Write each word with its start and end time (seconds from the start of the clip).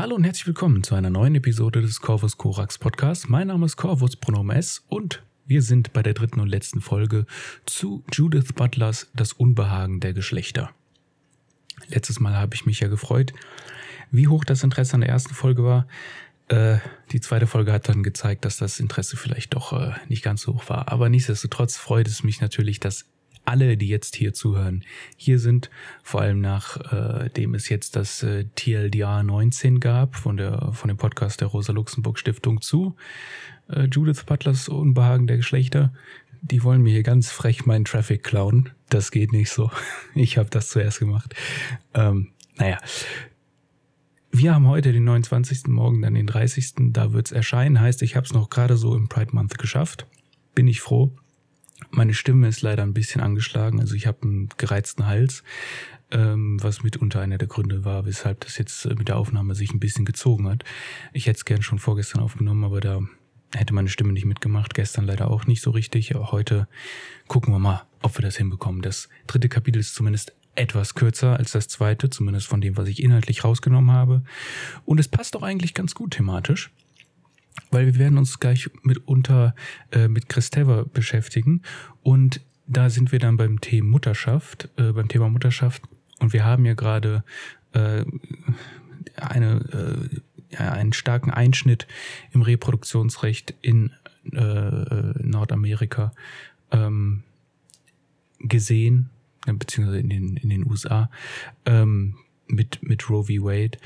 Hallo 0.00 0.14
und 0.14 0.22
herzlich 0.22 0.46
willkommen 0.46 0.84
zu 0.84 0.94
einer 0.94 1.10
neuen 1.10 1.34
Episode 1.34 1.82
des 1.82 2.00
Corvus 2.00 2.38
Corax 2.38 2.78
Podcasts. 2.78 3.28
Mein 3.28 3.48
Name 3.48 3.66
ist 3.66 3.76
Corvus 3.76 4.14
Pronomen 4.14 4.56
S 4.56 4.84
und 4.86 5.24
wir 5.44 5.60
sind 5.60 5.92
bei 5.92 6.04
der 6.04 6.14
dritten 6.14 6.38
und 6.38 6.46
letzten 6.46 6.80
Folge 6.80 7.26
zu 7.66 8.04
Judith 8.12 8.52
Butlers 8.54 9.10
Das 9.12 9.32
Unbehagen 9.32 9.98
der 9.98 10.12
Geschlechter. 10.12 10.70
Letztes 11.88 12.20
Mal 12.20 12.36
habe 12.36 12.54
ich 12.54 12.64
mich 12.64 12.78
ja 12.78 12.86
gefreut, 12.86 13.32
wie 14.12 14.28
hoch 14.28 14.44
das 14.44 14.62
Interesse 14.62 14.94
an 14.94 15.00
der 15.00 15.10
ersten 15.10 15.34
Folge 15.34 15.64
war. 15.64 15.88
Äh, 16.46 16.76
die 17.10 17.20
zweite 17.20 17.48
Folge 17.48 17.72
hat 17.72 17.88
dann 17.88 18.04
gezeigt, 18.04 18.44
dass 18.44 18.56
das 18.56 18.78
Interesse 18.78 19.16
vielleicht 19.16 19.54
doch 19.54 19.72
äh, 19.72 19.94
nicht 20.08 20.22
ganz 20.22 20.42
so 20.42 20.54
hoch 20.54 20.68
war. 20.68 20.92
Aber 20.92 21.08
nichtsdestotrotz 21.08 21.76
freut 21.76 22.06
es 22.06 22.22
mich 22.22 22.40
natürlich, 22.40 22.78
dass 22.78 23.04
alle, 23.48 23.78
die 23.78 23.88
jetzt 23.88 24.14
hier 24.14 24.34
zuhören, 24.34 24.84
hier 25.16 25.38
sind. 25.38 25.70
Vor 26.02 26.20
allem 26.20 26.40
nachdem 26.40 27.54
äh, 27.54 27.56
es 27.56 27.68
jetzt 27.70 27.96
das 27.96 28.22
äh, 28.22 28.44
TLDR 28.54 29.22
19 29.22 29.80
gab 29.80 30.16
von, 30.16 30.36
der, 30.36 30.72
von 30.72 30.88
dem 30.88 30.98
Podcast 30.98 31.40
der 31.40 31.48
Rosa-Luxemburg-Stiftung 31.48 32.60
zu 32.60 32.94
äh, 33.70 33.84
Judith 33.84 34.24
Butlers 34.24 34.68
Unbehagen 34.68 35.26
der 35.26 35.38
Geschlechter. 35.38 35.94
Die 36.42 36.62
wollen 36.62 36.82
mir 36.82 36.92
hier 36.92 37.02
ganz 37.02 37.30
frech 37.30 37.64
meinen 37.64 37.86
Traffic 37.86 38.22
klauen. 38.22 38.70
Das 38.90 39.10
geht 39.10 39.32
nicht 39.32 39.50
so. 39.50 39.70
Ich 40.14 40.36
habe 40.36 40.50
das 40.50 40.68
zuerst 40.68 40.98
gemacht. 40.98 41.34
Ähm, 41.94 42.28
naja. 42.56 42.78
Wir 44.30 44.54
haben 44.54 44.68
heute 44.68 44.92
den 44.92 45.04
29. 45.04 45.68
Morgen, 45.68 46.02
dann 46.02 46.14
den 46.14 46.26
30. 46.26 46.74
Da 46.92 47.14
wird's 47.14 47.32
erscheinen. 47.32 47.80
Heißt, 47.80 48.02
ich 48.02 48.14
habe 48.14 48.26
es 48.26 48.34
noch 48.34 48.50
gerade 48.50 48.76
so 48.76 48.94
im 48.94 49.08
Pride 49.08 49.34
Month 49.34 49.58
geschafft. 49.58 50.06
Bin 50.54 50.68
ich 50.68 50.82
froh. 50.82 51.16
Meine 51.90 52.14
Stimme 52.14 52.48
ist 52.48 52.62
leider 52.62 52.82
ein 52.82 52.94
bisschen 52.94 53.20
angeschlagen, 53.20 53.80
also 53.80 53.94
ich 53.94 54.06
habe 54.06 54.22
einen 54.22 54.48
gereizten 54.56 55.06
Hals, 55.06 55.42
ähm, 56.10 56.62
was 56.62 56.82
mitunter 56.82 57.20
einer 57.20 57.38
der 57.38 57.48
Gründe 57.48 57.84
war, 57.84 58.06
weshalb 58.06 58.40
das 58.40 58.58
jetzt 58.58 58.84
äh, 58.86 58.94
mit 58.94 59.08
der 59.08 59.16
Aufnahme 59.16 59.54
sich 59.54 59.72
ein 59.72 59.80
bisschen 59.80 60.04
gezogen 60.04 60.48
hat. 60.48 60.64
Ich 61.12 61.26
hätte 61.26 61.38
es 61.38 61.44
gern 61.44 61.62
schon 61.62 61.78
vorgestern 61.78 62.22
aufgenommen, 62.22 62.64
aber 62.64 62.80
da 62.80 63.00
hätte 63.54 63.74
meine 63.74 63.88
Stimme 63.88 64.12
nicht 64.12 64.26
mitgemacht, 64.26 64.74
gestern 64.74 65.06
leider 65.06 65.30
auch 65.30 65.46
nicht 65.46 65.62
so 65.62 65.70
richtig, 65.70 66.14
aber 66.14 66.32
heute 66.32 66.68
gucken 67.28 67.52
wir 67.52 67.58
mal, 67.58 67.82
ob 68.02 68.16
wir 68.18 68.22
das 68.22 68.36
hinbekommen. 68.36 68.82
Das 68.82 69.08
dritte 69.26 69.48
Kapitel 69.48 69.78
ist 69.78 69.94
zumindest 69.94 70.34
etwas 70.54 70.94
kürzer 70.94 71.36
als 71.36 71.52
das 71.52 71.68
zweite, 71.68 72.10
zumindest 72.10 72.48
von 72.48 72.60
dem, 72.60 72.76
was 72.76 72.88
ich 72.88 73.02
inhaltlich 73.02 73.44
rausgenommen 73.44 73.94
habe. 73.94 74.22
Und 74.84 74.98
es 74.98 75.08
passt 75.08 75.36
auch 75.36 75.42
eigentlich 75.42 75.72
ganz 75.72 75.94
gut 75.94 76.12
thematisch 76.12 76.70
weil 77.70 77.86
wir 77.86 77.98
werden 77.98 78.18
uns 78.18 78.40
gleich 78.40 78.70
mitunter 78.82 79.54
äh, 79.92 80.08
mit 80.08 80.28
Christeva 80.28 80.84
beschäftigen 80.92 81.62
und 82.02 82.40
da 82.66 82.90
sind 82.90 83.12
wir 83.12 83.18
dann 83.18 83.36
beim 83.36 83.60
Thema 83.60 83.88
Mutterschaft, 83.88 84.68
äh, 84.76 84.92
beim 84.92 85.08
Thema 85.08 85.28
Mutterschaft 85.28 85.82
und 86.20 86.32
wir 86.32 86.44
haben 86.44 86.64
ja 86.64 86.74
gerade 86.74 87.24
äh, 87.72 88.04
eine, 89.16 89.60
äh, 89.72 90.54
ja, 90.54 90.72
einen 90.72 90.92
starken 90.92 91.30
Einschnitt 91.30 91.86
im 92.32 92.42
Reproduktionsrecht 92.42 93.54
in 93.60 93.92
äh, 94.32 94.38
äh 94.38 95.14
Nordamerika 95.22 96.12
ähm, 96.70 97.22
gesehen, 98.40 99.10
beziehungsweise 99.46 100.00
in 100.00 100.10
den, 100.10 100.36
in 100.36 100.50
den 100.50 100.66
USA, 100.66 101.10
ähm, 101.64 102.16
mit, 102.46 102.82
mit 102.82 103.08
Roe 103.10 103.24
v. 103.24 103.44
Wade. 103.44 103.78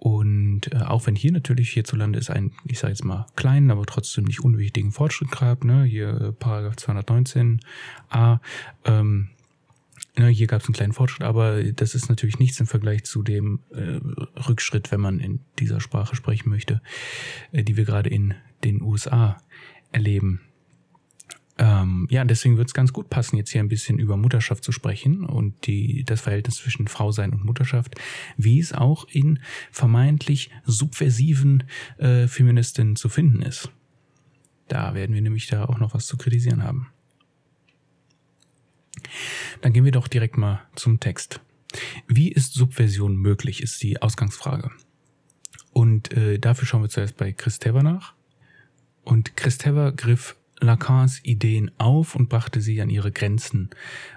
Und 0.00 0.72
äh, 0.72 0.78
auch 0.78 1.06
wenn 1.06 1.14
hier 1.14 1.30
natürlich 1.30 1.70
hierzulande 1.70 2.18
ist 2.18 2.30
ein, 2.30 2.52
ich 2.64 2.78
sage 2.78 2.92
jetzt 2.92 3.04
mal, 3.04 3.26
kleinen, 3.36 3.70
aber 3.70 3.84
trotzdem 3.84 4.24
nicht 4.24 4.40
unwichtigen 4.40 4.92
Fortschritt 4.92 5.30
gab, 5.30 5.62
ne? 5.62 5.84
hier 5.84 6.08
äh, 6.08 6.32
Paragraph 6.32 6.76
219a, 6.76 8.40
ähm, 8.86 9.28
ne, 10.16 10.28
hier 10.28 10.46
gab 10.46 10.62
es 10.62 10.68
einen 10.68 10.74
kleinen 10.74 10.94
Fortschritt, 10.94 11.22
aber 11.22 11.62
das 11.62 11.94
ist 11.94 12.08
natürlich 12.08 12.38
nichts 12.38 12.58
im 12.60 12.66
Vergleich 12.66 13.04
zu 13.04 13.22
dem 13.22 13.60
äh, 13.74 14.00
Rückschritt, 14.40 14.90
wenn 14.90 15.02
man 15.02 15.20
in 15.20 15.40
dieser 15.58 15.80
Sprache 15.80 16.16
sprechen 16.16 16.48
möchte, 16.48 16.80
äh, 17.52 17.62
die 17.62 17.76
wir 17.76 17.84
gerade 17.84 18.08
in 18.08 18.32
den 18.64 18.80
USA 18.80 19.36
erleben. 19.92 20.40
Ähm, 21.60 22.06
ja, 22.10 22.24
deswegen 22.24 22.56
wird 22.56 22.68
es 22.68 22.74
ganz 22.74 22.90
gut 22.90 23.10
passen, 23.10 23.36
jetzt 23.36 23.50
hier 23.50 23.60
ein 23.60 23.68
bisschen 23.68 23.98
über 23.98 24.16
Mutterschaft 24.16 24.64
zu 24.64 24.72
sprechen 24.72 25.26
und 25.26 25.66
die, 25.66 26.04
das 26.04 26.22
Verhältnis 26.22 26.56
zwischen 26.56 26.88
Frausein 26.88 27.34
und 27.34 27.44
Mutterschaft, 27.44 27.96
wie 28.38 28.58
es 28.58 28.72
auch 28.72 29.06
in 29.10 29.40
vermeintlich 29.70 30.50
subversiven 30.64 31.64
äh, 31.98 32.28
Feministinnen 32.28 32.96
zu 32.96 33.10
finden 33.10 33.42
ist. 33.42 33.70
Da 34.68 34.94
werden 34.94 35.14
wir 35.14 35.20
nämlich 35.20 35.48
da 35.48 35.66
auch 35.66 35.78
noch 35.78 35.92
was 35.92 36.06
zu 36.06 36.16
kritisieren 36.16 36.62
haben. 36.62 36.86
Dann 39.60 39.74
gehen 39.74 39.84
wir 39.84 39.92
doch 39.92 40.08
direkt 40.08 40.38
mal 40.38 40.62
zum 40.76 40.98
Text. 40.98 41.42
Wie 42.06 42.32
ist 42.32 42.54
Subversion 42.54 43.16
möglich, 43.16 43.62
ist 43.62 43.82
die 43.82 44.00
Ausgangsfrage. 44.00 44.70
Und 45.74 46.10
äh, 46.14 46.38
dafür 46.38 46.66
schauen 46.66 46.82
wir 46.82 46.88
zuerst 46.88 47.18
bei 47.18 47.32
Christeva 47.32 47.82
nach. 47.82 48.14
Und 49.04 49.36
Christeva 49.36 49.90
griff 49.90 50.36
Lacans 50.60 51.24
Ideen 51.24 51.70
auf 51.78 52.14
und 52.14 52.28
brachte 52.28 52.60
sie 52.60 52.80
an 52.80 52.90
ihre 52.90 53.12
Grenzen, 53.12 53.70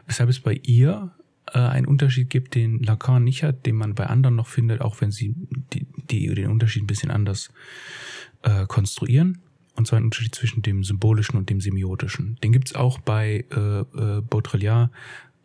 weshalb 0.06 0.30
es 0.30 0.40
bei 0.40 0.54
ihr 0.64 1.12
äh, 1.54 1.60
einen 1.60 1.88
Unterschied 1.88 2.30
gibt, 2.30 2.56
den 2.56 2.80
Lacan 2.80 3.24
nicht 3.24 3.44
hat, 3.44 3.66
den 3.66 3.76
man 3.76 3.96
bei 3.96 4.08
anderen 4.08 4.36
noch 4.36 4.48
findet, 4.48 4.82
auch 4.82 5.02
wenn 5.02 5.12
sie 5.12 5.36
die, 5.74 5.88
die 6.10 6.34
den 6.34 6.50
Unterschied 6.50 6.84
ein 6.84 6.88
bisschen 6.88 7.12
anders 7.12 7.50
äh, 8.44 8.66
konstruieren. 8.68 9.40
Und 9.76 9.88
zwar 9.88 10.00
ein 10.00 10.06
Unterschied 10.06 10.36
zwischen 10.36 10.62
dem 10.62 10.84
symbolischen 10.84 11.36
und 11.36 11.50
dem 11.50 11.60
semiotischen. 11.60 12.38
Den 12.44 12.52
gibt's 12.52 12.76
auch 12.76 13.00
bei 13.00 13.46
äh, 13.52 13.80
äh, 13.80 14.22
Baudrillard, 14.22 14.92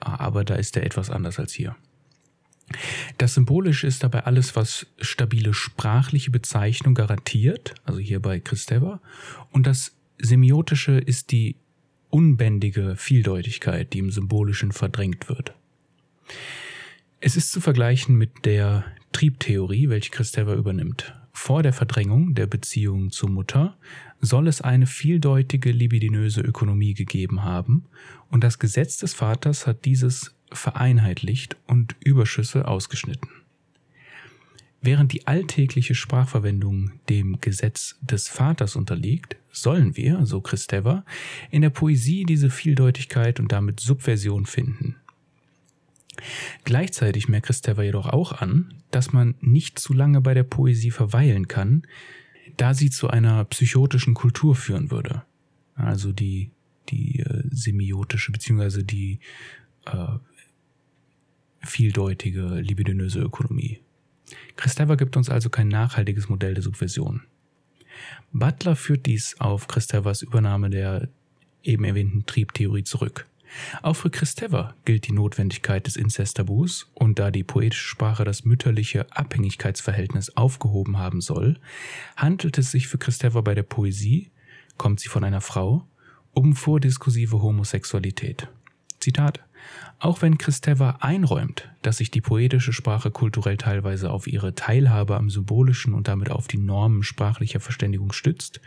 aber 0.01 0.45
da 0.45 0.55
ist 0.57 0.77
der 0.77 0.85
etwas 0.85 1.09
anders 1.09 1.39
als 1.39 1.53
hier. 1.53 1.77
Das 3.17 3.35
Symbolische 3.35 3.87
ist 3.87 4.05
dabei 4.05 4.25
alles, 4.25 4.55
was 4.55 4.87
stabile 5.01 5.55
sprachliche 5.55 6.31
Bezeichnung 6.31 6.93
garantiert, 6.93 7.75
also 7.85 7.99
hier 7.99 8.21
bei 8.21 8.41
Christeva, 8.41 9.01
und 9.51 9.67
das 9.67 9.98
Semiotische 10.19 10.99
ist 10.99 11.31
die 11.31 11.57
unbändige 12.11 12.97
Vieldeutigkeit, 12.97 13.93
die 13.93 13.99
im 13.99 14.11
Symbolischen 14.11 14.73
verdrängt 14.73 15.29
wird. 15.29 15.55
Es 17.21 17.37
ist 17.37 17.53
zu 17.53 17.61
vergleichen 17.61 18.17
mit 18.17 18.45
der 18.45 18.85
Triebtheorie, 19.13 19.89
welche 19.89 20.11
Christeva 20.11 20.55
übernimmt. 20.55 21.15
Vor 21.33 21.63
der 21.63 21.73
Verdrängung 21.73 22.35
der 22.35 22.47
Beziehung 22.47 23.11
zur 23.11 23.31
Mutter 23.31 23.77
soll 24.21 24.49
es 24.49 24.61
eine 24.61 24.87
vieldeutige 24.87 25.71
libidinöse 25.71 26.41
Ökonomie 26.41 26.95
gegeben 26.95 27.45
haben, 27.45 27.87
und 28.31 28.45
das 28.45 28.59
Gesetz 28.59 28.99
des 28.99 29.15
Vaters 29.15 29.67
hat 29.67 29.85
dieses 29.85 30.35
vereinheitlicht 30.53 31.57
und 31.67 31.97
Überschüsse 32.01 32.67
ausgeschnitten. 32.67 33.29
Während 34.81 35.13
die 35.13 35.27
alltägliche 35.27 35.95
Sprachverwendung 35.95 36.93
dem 37.09 37.41
Gesetz 37.41 37.97
des 38.01 38.29
Vaters 38.29 38.77
unterliegt, 38.77 39.37
sollen 39.51 39.97
wir, 39.97 40.25
so 40.25 40.41
Christeva, 40.41 41.05
in 41.51 41.63
der 41.63 41.71
Poesie 41.71 42.25
diese 42.25 42.49
Vieldeutigkeit 42.49 43.41
und 43.41 43.51
damit 43.51 43.81
Subversion 43.81 44.47
finden. 44.47 44.97
Gleichzeitig 46.65 47.29
merkt 47.29 47.47
Christeva 47.47 47.83
jedoch 47.83 48.07
auch 48.07 48.33
an, 48.33 48.75
dass 48.91 49.13
man 49.13 49.35
nicht 49.41 49.79
zu 49.79 49.93
lange 49.93 50.21
bei 50.21 50.35
der 50.35 50.43
Poesie 50.45 50.91
verweilen 50.91 51.49
kann, 51.49 51.83
da 52.57 52.75
sie 52.75 52.91
zu 52.91 53.09
einer 53.09 53.45
psychotischen 53.45 54.15
Kultur 54.15 54.55
führen 54.55 54.91
würde. 54.91 55.23
Also 55.75 56.13
die, 56.13 56.51
die 56.89 57.21
äh, 57.21 57.43
semiotische 57.51 58.33
bzw. 58.33 58.83
die 58.83 59.21
äh, 59.87 60.19
vieldeutige 61.61 62.61
libidinöse 62.61 63.21
Ökonomie. 63.21 63.81
Christeva 64.57 64.97
gibt 64.97 65.17
uns 65.17 65.29
also 65.29 65.51
kein 65.51 65.69
nachhaltiges 65.69 66.29
Modell 66.29 66.55
der 66.55 66.63
Subversion. 66.63 67.23
Butler 68.33 68.77
führt 68.77 69.07
dies 69.07 69.37
auf 69.41 69.69
Christevas 69.69 70.23
Übernahme 70.23 70.71
der 70.71 71.09
eben 71.63 71.85
erwähnten 71.85 72.27
Triebtheorie 72.27 72.85
zurück. 72.85 73.27
Auch 73.83 73.95
für 73.95 74.11
Christeva 74.11 74.75
gilt 74.85 75.09
die 75.09 75.13
Notwendigkeit 75.13 75.87
des 75.87 75.97
Inzesttabus 75.97 76.91
und 76.95 77.19
da 77.19 77.31
die 77.31 77.45
poetische 77.45 77.89
Sprache 77.89 78.25
das 78.25 78.45
mütterliche 78.45 79.07
Abhängigkeitsverhältnis 79.11 80.37
aufgehoben 80.37 80.99
haben 80.99 81.21
soll, 81.21 81.59
handelt 82.17 82.59
es 82.59 82.71
sich 82.71 82.89
für 82.89 82.99
Christeva 82.99 83.41
bei 83.41 83.55
der 83.55 83.63
Poesie, 83.63 84.31
kommt 84.77 85.01
sie 85.01 85.09
von 85.09 85.25
einer 85.25 85.41
Frau, 85.41 85.87
um 86.33 86.55
vordiskursive 86.55 87.41
Homosexualität. 87.41 88.49
Zitat 89.01 89.41
auch 89.99 90.23
wenn 90.23 90.39
Christeva 90.39 90.99
einräumt, 91.01 91.69
dass 91.83 91.99
sich 91.99 92.11
die 92.11 92.21
poetische 92.21 92.73
Sprache 92.73 93.11
kulturell 93.11 93.57
teilweise 93.57 94.11
auf 94.11 94.27
ihre 94.27 94.55
Teilhabe 94.55 95.17
am 95.17 95.31
Symbolischen 95.31 95.95
und 95.95 96.09
damit 96.09 96.31
auf 96.31 96.47
die 96.47 96.59
Normen 96.59 97.03
sprachlicher 97.03 97.61
Verständigung 97.61 98.13
stützt, 98.13 98.61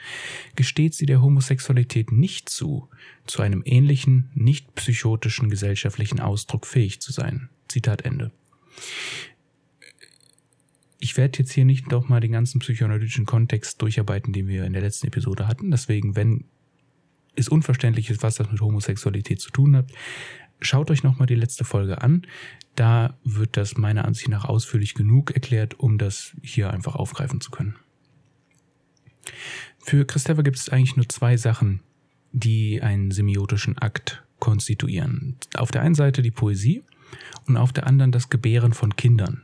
gesteht 0.56 0.94
sie 0.94 1.06
der 1.06 1.22
Homosexualität 1.22 2.12
nicht 2.12 2.50
zu, 2.50 2.90
zu 3.26 3.42
einem 3.42 3.62
ähnlichen, 3.66 4.30
nicht 4.34 4.76
psychotischen 4.76 5.50
gesellschaftlichen 5.50 6.20
Ausdruck 6.20 6.68
fähig 6.68 7.02
zu 7.02 7.12
sein. 7.12 7.50
Zitat 7.68 8.02
Ende. 8.02 8.32
Ich 11.00 11.18
werde 11.18 11.40
jetzt 11.40 11.52
hier 11.52 11.66
nicht 11.66 11.90
nochmal 11.90 12.20
den 12.20 12.32
ganzen 12.32 12.60
psychoanalytischen 12.60 13.26
Kontext 13.26 13.82
durcharbeiten, 13.82 14.34
den 14.34 14.48
wir 14.48 14.66
in 14.66 14.74
der 14.74 14.84
letzten 14.84 15.08
Episode 15.08 15.48
hatten. 15.48 15.72
Deswegen, 15.72 16.16
wenn 16.16 16.46
es 17.36 17.50
unverständlich 17.50 18.10
ist, 18.10 18.24
was 18.24 18.36
das 18.36 18.52
mit 18.52 18.62
Homosexualität 18.62 19.40
zu 19.40 19.50
tun 19.50 19.76
hat, 19.76 19.92
schaut 20.62 20.92
euch 20.92 21.04
nochmal 21.04 21.28
die 21.28 21.36
letzte 21.36 21.64
Folge 21.64 22.02
an. 22.02 22.28
Da 22.76 23.18
wird 23.24 23.58
das 23.58 23.78
meiner 23.78 24.06
Ansicht 24.06 24.30
nach 24.30 24.46
ausführlich 24.46 24.94
genug 24.94 25.32
erklärt, 25.32 25.80
um 25.80 25.98
das 25.98 26.36
hier 26.42 26.72
einfach 26.72 26.96
aufgreifen 26.96 27.42
zu 27.42 27.52
können. 27.52 27.76
Für 29.80 30.06
Christopher 30.06 30.44
gibt 30.44 30.58
es 30.58 30.70
eigentlich 30.70 30.96
nur 30.96 31.10
zwei 31.10 31.38
Sachen, 31.38 31.82
die 32.32 32.82
einen 32.82 33.12
semiotischen 33.12 33.78
Akt 33.78 34.24
konstituieren. 34.40 35.38
Auf 35.56 35.72
der 35.72 35.82
einen 35.82 35.96
Seite 35.96 36.22
die 36.22 36.32
Poesie 36.32 36.84
und 37.48 37.58
auf 37.58 37.74
der 37.74 37.88
anderen 37.88 38.12
das 38.12 38.30
Gebären 38.30 38.74
von 38.74 38.96
Kindern. 38.96 39.44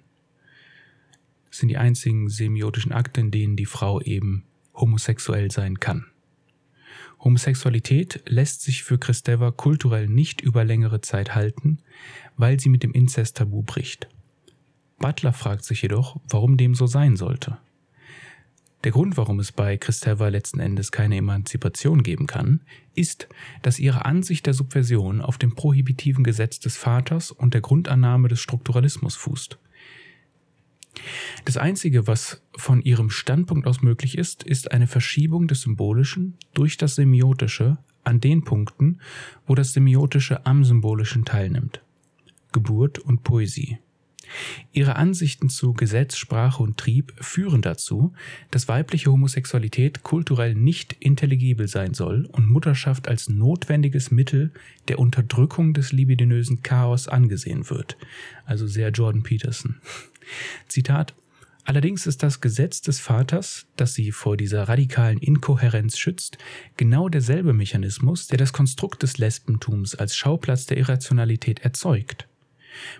Das 1.50 1.60
sind 1.60 1.70
die 1.70 1.78
einzigen 1.78 2.30
semiotischen 2.30 2.92
Akte, 2.92 3.22
in 3.22 3.32
denen 3.32 3.56
die 3.56 3.66
Frau 3.66 4.02
eben 4.02 4.44
homosexuell 4.74 5.52
sein 5.52 5.80
kann. 5.80 6.06
Homosexualität 7.20 8.24
lässt 8.28 8.62
sich 8.62 8.84
für 8.84 8.98
Christeva 8.98 9.52
kulturell 9.52 10.08
nicht 10.08 10.42
über 10.42 10.64
längere 10.64 11.02
Zeit 11.02 11.36
halten, 11.36 11.80
weil 12.36 12.60
sie 12.60 12.70
mit 12.70 12.84
dem 12.84 12.92
Inzest-Tabu 12.92 13.64
bricht. 13.64 14.08
Butler 15.00 15.34
fragt 15.34 15.64
sich 15.64 15.82
jedoch, 15.82 16.20
warum 16.30 16.58
dem 16.58 16.76
so 16.76 16.88
sein 16.88 17.16
sollte. 17.16 17.58
Der 18.84 18.92
Grund, 18.92 19.18
warum 19.18 19.40
es 19.40 19.52
bei 19.52 19.76
Christeva 19.76 20.28
letzten 20.28 20.60
Endes 20.60 20.92
keine 20.92 21.18
Emanzipation 21.18 22.04
geben 22.04 22.28
kann, 22.28 22.62
ist, 22.94 23.28
dass 23.64 23.80
ihre 23.80 24.06
Ansicht 24.06 24.46
der 24.46 24.54
Subversion 24.54 25.22
auf 25.22 25.38
dem 25.38 25.56
prohibitiven 25.56 26.24
Gesetz 26.24 26.60
des 26.60 26.78
Vaters 26.78 27.32
und 27.32 27.54
der 27.54 27.62
Grundannahme 27.62 28.28
des 28.28 28.40
Strukturalismus 28.40 29.16
fußt. 29.16 29.58
Das 31.46 31.58
Einzige, 31.58 32.08
was 32.08 32.42
von 32.56 32.82
ihrem 32.82 33.10
Standpunkt 33.10 33.68
aus 33.68 33.82
möglich 33.82 34.18
ist, 34.18 34.44
ist 34.44 34.72
eine 34.72 34.88
Verschiebung 34.88 35.48
des 35.48 35.62
Symbolischen 35.62 36.36
durch 36.54 36.78
das 36.78 36.96
Semiotische 36.96 37.78
an 38.04 38.20
den 38.20 38.44
Punkten, 38.44 39.00
wo 39.46 39.56
das 39.56 39.74
Semiotische 39.74 40.46
am 40.46 40.64
Symbolischen 40.64 41.26
teilnimmt. 41.26 41.82
Geburt 42.52 43.00
und 43.00 43.24
Poesie. 43.24 43.78
Ihre 44.72 44.96
Ansichten 44.96 45.50
zu 45.50 45.74
Gesetz, 45.74 46.18
Sprache 46.18 46.62
und 46.62 46.78
Trieb 46.78 47.14
führen 47.20 47.62
dazu, 47.62 48.14
dass 48.52 48.68
weibliche 48.68 49.12
Homosexualität 49.12 50.04
kulturell 50.04 50.56
nicht 50.56 50.94
intelligibel 51.00 51.68
sein 51.68 51.94
soll 51.94 52.28
und 52.32 52.48
Mutterschaft 52.48 53.08
als 53.08 53.30
notwendiges 53.30 54.12
Mittel 54.12 54.52
der 54.88 55.00
Unterdrückung 55.00 55.74
des 55.74 55.92
libidinösen 55.92 56.62
Chaos 56.62 57.08
angesehen 57.08 57.70
wird. 57.70 57.98
Also 58.46 58.68
sehr 58.68 58.90
Jordan 58.90 59.24
Peterson. 59.24 59.78
Zitat 60.68 61.14
Allerdings 61.68 62.08
ist 62.08 62.24
das 62.24 62.40
Gesetz 62.40 62.82
des 62.82 63.02
Vaters, 63.02 63.68
das 63.76 63.94
sie 63.94 64.14
vor 64.14 64.38
dieser 64.38 64.70
radikalen 64.70 65.18
Inkohärenz 65.18 65.98
schützt, 65.98 66.38
genau 66.78 67.10
derselbe 67.10 67.52
Mechanismus, 67.52 68.28
der 68.28 68.38
das 68.38 68.54
Konstrukt 68.54 69.04
des 69.04 69.18
Lesbentums 69.18 69.94
als 69.94 70.16
Schauplatz 70.16 70.66
der 70.66 70.78
Irrationalität 70.78 71.60
erzeugt. 71.60 72.30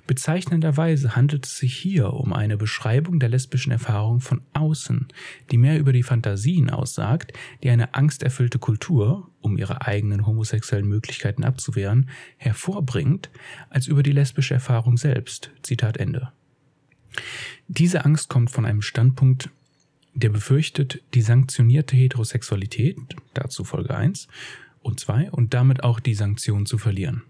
Bezeichnenderweise 0.06 1.16
handelt 1.16 1.46
es 1.46 1.58
sich 1.58 1.78
hier 1.78 2.12
um 2.12 2.34
eine 2.34 2.58
Beschreibung 2.58 3.20
der 3.22 3.30
lesbischen 3.30 3.72
Erfahrung 3.72 4.20
von 4.20 4.42
außen, 4.52 5.08
die 5.50 5.58
mehr 5.58 5.80
über 5.80 5.94
die 5.94 6.04
Fantasien 6.04 6.70
aussagt, 6.70 7.32
die 7.64 7.70
eine 7.70 7.94
angsterfüllte 7.94 8.60
Kultur, 8.60 9.32
um 9.40 9.58
ihre 9.58 9.86
eigenen 9.86 10.26
homosexuellen 10.26 10.90
Möglichkeiten 10.90 11.46
abzuwehren, 11.46 12.10
hervorbringt, 12.36 13.30
als 13.70 13.88
über 13.88 14.04
die 14.04 14.12
lesbische 14.12 14.56
Erfahrung 14.56 14.98
selbst. 14.98 15.52
Zitat 15.64 15.96
Ende. 15.96 16.34
Diese 17.68 18.06
Angst 18.06 18.30
kommt 18.30 18.52
von 18.52 18.66
einem 18.66 18.82
Standpunkt, 18.82 19.50
der 20.14 20.30
befürchtet, 20.30 21.02
die 21.14 21.22
sanktionierte 21.22 21.96
Heterosexualität, 21.96 22.98
dazu 23.34 23.64
Folge 23.64 23.96
1 23.96 24.28
und 24.82 25.00
2, 25.00 25.32
und 25.32 25.54
damit 25.54 25.84
auch 25.84 26.00
die 26.00 26.16
Sanktion 26.16 26.66
zu 26.66 26.78
verlieren. 26.78 27.24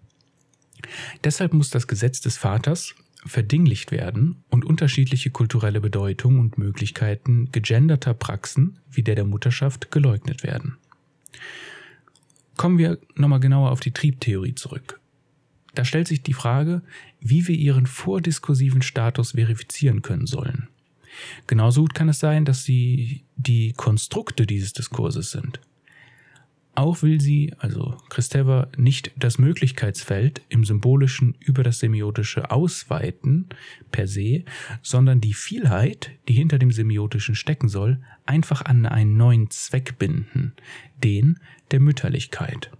Deshalb 1.24 1.54
muss 1.54 1.70
das 1.70 1.88
Gesetz 1.88 2.22
des 2.22 2.38
Vaters 2.38 2.96
verdinglicht 3.26 3.92
werden 3.92 4.44
und 4.50 4.64
unterschiedliche 4.64 5.32
kulturelle 5.32 5.82
Bedeutung 5.82 6.40
und 6.40 6.58
Möglichkeiten 6.58 7.52
gegenderter 7.52 8.14
Praxen 8.14 8.80
wie 8.90 9.04
der 9.04 9.16
der 9.16 9.26
Mutterschaft 9.26 9.92
geleugnet 9.92 10.44
werden. 10.44 10.78
Kommen 12.56 12.78
wir 12.78 13.00
nochmal 13.16 13.40
genauer 13.40 13.72
auf 13.72 13.80
die 13.80 13.92
Triebtheorie 13.92 14.56
zurück. 14.56 15.00
Da 15.78 15.86
stellt 15.86 16.08
sich 16.08 16.24
die 16.24 16.34
Frage, 16.34 16.82
wie 17.20 17.48
wir 17.48 17.56
ihren 17.56 17.86
vordiskursiven 17.86 18.82
Status 18.82 19.34
verifizieren 19.34 20.02
können 20.02 20.26
sollen. 20.26 20.70
Genauso 21.46 21.82
gut 21.82 21.94
kann 21.94 22.10
es 22.10 22.18
sein, 22.18 22.46
dass 22.46 22.64
sie 22.64 23.26
die 23.36 23.74
Konstrukte 23.74 24.48
dieses 24.48 24.74
Diskurses 24.74 25.30
sind. 25.30 25.60
Auch 26.74 27.04
will 27.04 27.22
sie, 27.22 27.54
also 27.60 27.96
Christeva, 28.10 28.70
nicht 28.76 29.12
das 29.18 29.38
Möglichkeitsfeld 29.38 30.42
im 30.50 30.66
Symbolischen 30.66 31.36
über 31.42 31.62
das 31.62 31.78
Semiotische 31.78 32.50
ausweiten 32.50 33.46
per 33.92 34.08
se, 34.08 34.46
sondern 34.82 35.22
die 35.22 35.36
Vielheit, 35.36 36.10
die 36.28 36.34
hinter 36.34 36.58
dem 36.58 36.72
Semiotischen 36.72 37.36
stecken 37.36 37.70
soll, 37.70 38.00
einfach 38.26 38.66
an 38.66 38.88
einen 38.88 39.16
neuen 39.16 39.52
Zweck 39.52 40.00
binden, 40.00 40.54
den 41.04 41.38
der 41.70 41.82
Mütterlichkeit. 41.82 42.72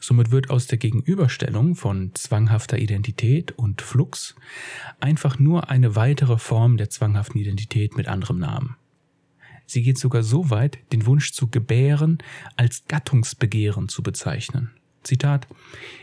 Somit 0.00 0.30
wird 0.30 0.48
aus 0.48 0.66
der 0.66 0.78
Gegenüberstellung 0.78 1.76
von 1.76 2.12
zwanghafter 2.14 2.78
Identität 2.78 3.52
und 3.52 3.82
Flux 3.82 4.34
einfach 4.98 5.38
nur 5.38 5.68
eine 5.68 5.94
weitere 5.94 6.38
Form 6.38 6.78
der 6.78 6.88
zwanghaften 6.88 7.38
Identität 7.38 7.96
mit 7.96 8.08
anderem 8.08 8.38
Namen. 8.38 8.76
Sie 9.66 9.82
geht 9.82 9.98
sogar 9.98 10.22
so 10.22 10.50
weit, 10.50 10.78
den 10.92 11.06
Wunsch 11.06 11.32
zu 11.32 11.48
gebären 11.48 12.18
als 12.56 12.84
Gattungsbegehren 12.88 13.88
zu 13.88 14.02
bezeichnen. 14.02 14.70
Zitat, 15.02 15.46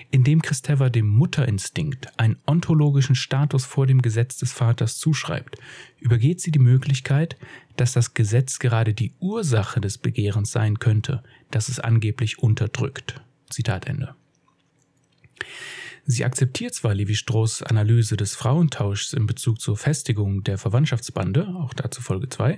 indem 0.09 0.41
Christeva 0.41 0.89
dem 0.89 1.07
Mutterinstinkt 1.07 2.17
einen 2.17 2.37
ontologischen 2.45 3.15
Status 3.15 3.65
vor 3.65 3.85
dem 3.85 4.01
Gesetz 4.01 4.37
des 4.37 4.53
Vaters 4.53 4.97
zuschreibt, 4.97 5.57
übergeht 5.99 6.39
sie 6.39 6.51
die 6.51 6.59
Möglichkeit, 6.59 7.35
dass 7.75 7.93
das 7.93 8.13
Gesetz 8.13 8.59
gerade 8.59 8.93
die 8.93 9.13
Ursache 9.19 9.81
des 9.81 9.97
Begehrens 9.97 10.51
sein 10.51 10.79
könnte, 10.79 11.23
das 11.51 11.69
es 11.69 11.79
angeblich 11.79 12.39
unterdrückt. 12.39 13.21
Zitat 13.49 13.87
Ende. 13.87 14.15
Sie 16.09 16.23
akzeptiert 16.23 16.73
zwar 16.73 16.95
Levi-Strauss 16.95 17.63
Analyse 17.63 18.15
des 18.15 18.33
Frauentauschs 18.33 19.11
in 19.11 19.27
Bezug 19.27 19.59
zur 19.59 19.75
Festigung 19.75 20.41
der 20.41 20.57
Verwandtschaftsbande, 20.57 21.49
auch 21.59 21.73
dazu 21.73 22.01
Folge 22.01 22.29
2, 22.29 22.57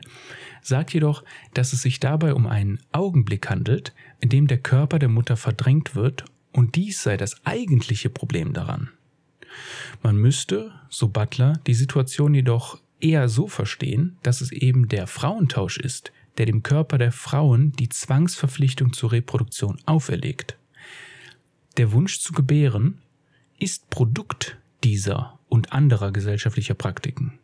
sagt 0.62 0.94
jedoch, 0.94 1.24
dass 1.56 1.74
es 1.74 1.82
sich 1.82 2.00
dabei 2.00 2.36
um 2.36 2.46
einen 2.46 2.80
Augenblick 2.92 3.50
handelt, 3.50 3.96
in 4.20 4.30
dem 4.30 4.46
der 4.46 4.60
Körper 4.60 5.00
der 5.00 5.10
Mutter 5.10 5.36
verdrängt 5.36 5.96
wird 5.96 6.26
und 6.52 6.76
dies 6.76 7.02
sei 7.02 7.18
das 7.18 7.44
eigentliche 7.44 8.12
Problem 8.12 8.54
daran. 8.54 8.92
Man 10.04 10.16
müsste, 10.16 10.72
so 10.90 11.08
Butler, 11.08 11.60
die 11.66 11.74
Situation 11.74 12.36
jedoch 12.36 12.80
eher 13.00 13.30
so 13.30 13.48
verstehen, 13.48 14.18
dass 14.22 14.42
es 14.42 14.52
eben 14.52 14.90
der 14.90 15.08
Frauentausch 15.08 15.78
ist, 15.78 16.12
der 16.38 16.46
dem 16.46 16.62
Körper 16.62 17.00
der 17.00 17.12
Frauen 17.12 17.72
die 17.74 17.90
Zwangsverpflichtung 17.90 18.94
zur 18.94 19.12
Reproduktion 19.12 19.80
auferlegt. 19.88 20.59
Der 21.80 21.94
Wunsch 21.94 22.20
zu 22.20 22.34
gebären 22.34 22.98
ist 23.58 23.90
Produkt 23.90 24.58
dieser 24.84 25.40
und 25.48 25.72
anderer 25.72 26.12
gesellschaftlicher 26.12 26.74
Praktiken. 26.74 27.40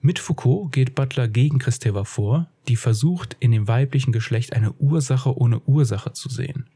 Mit 0.00 0.20
Foucault 0.20 0.70
geht 0.70 0.94
Butler 0.94 1.26
gegen 1.26 1.58
Christeva 1.58 2.04
vor, 2.04 2.48
die 2.68 2.76
versucht, 2.76 3.36
in 3.40 3.50
dem 3.50 3.66
weiblichen 3.66 4.12
Geschlecht 4.12 4.52
eine 4.52 4.72
Ursache 4.74 5.36
ohne 5.36 5.58
Ursache 5.62 6.12
zu 6.12 6.28
sehen. 6.28 6.70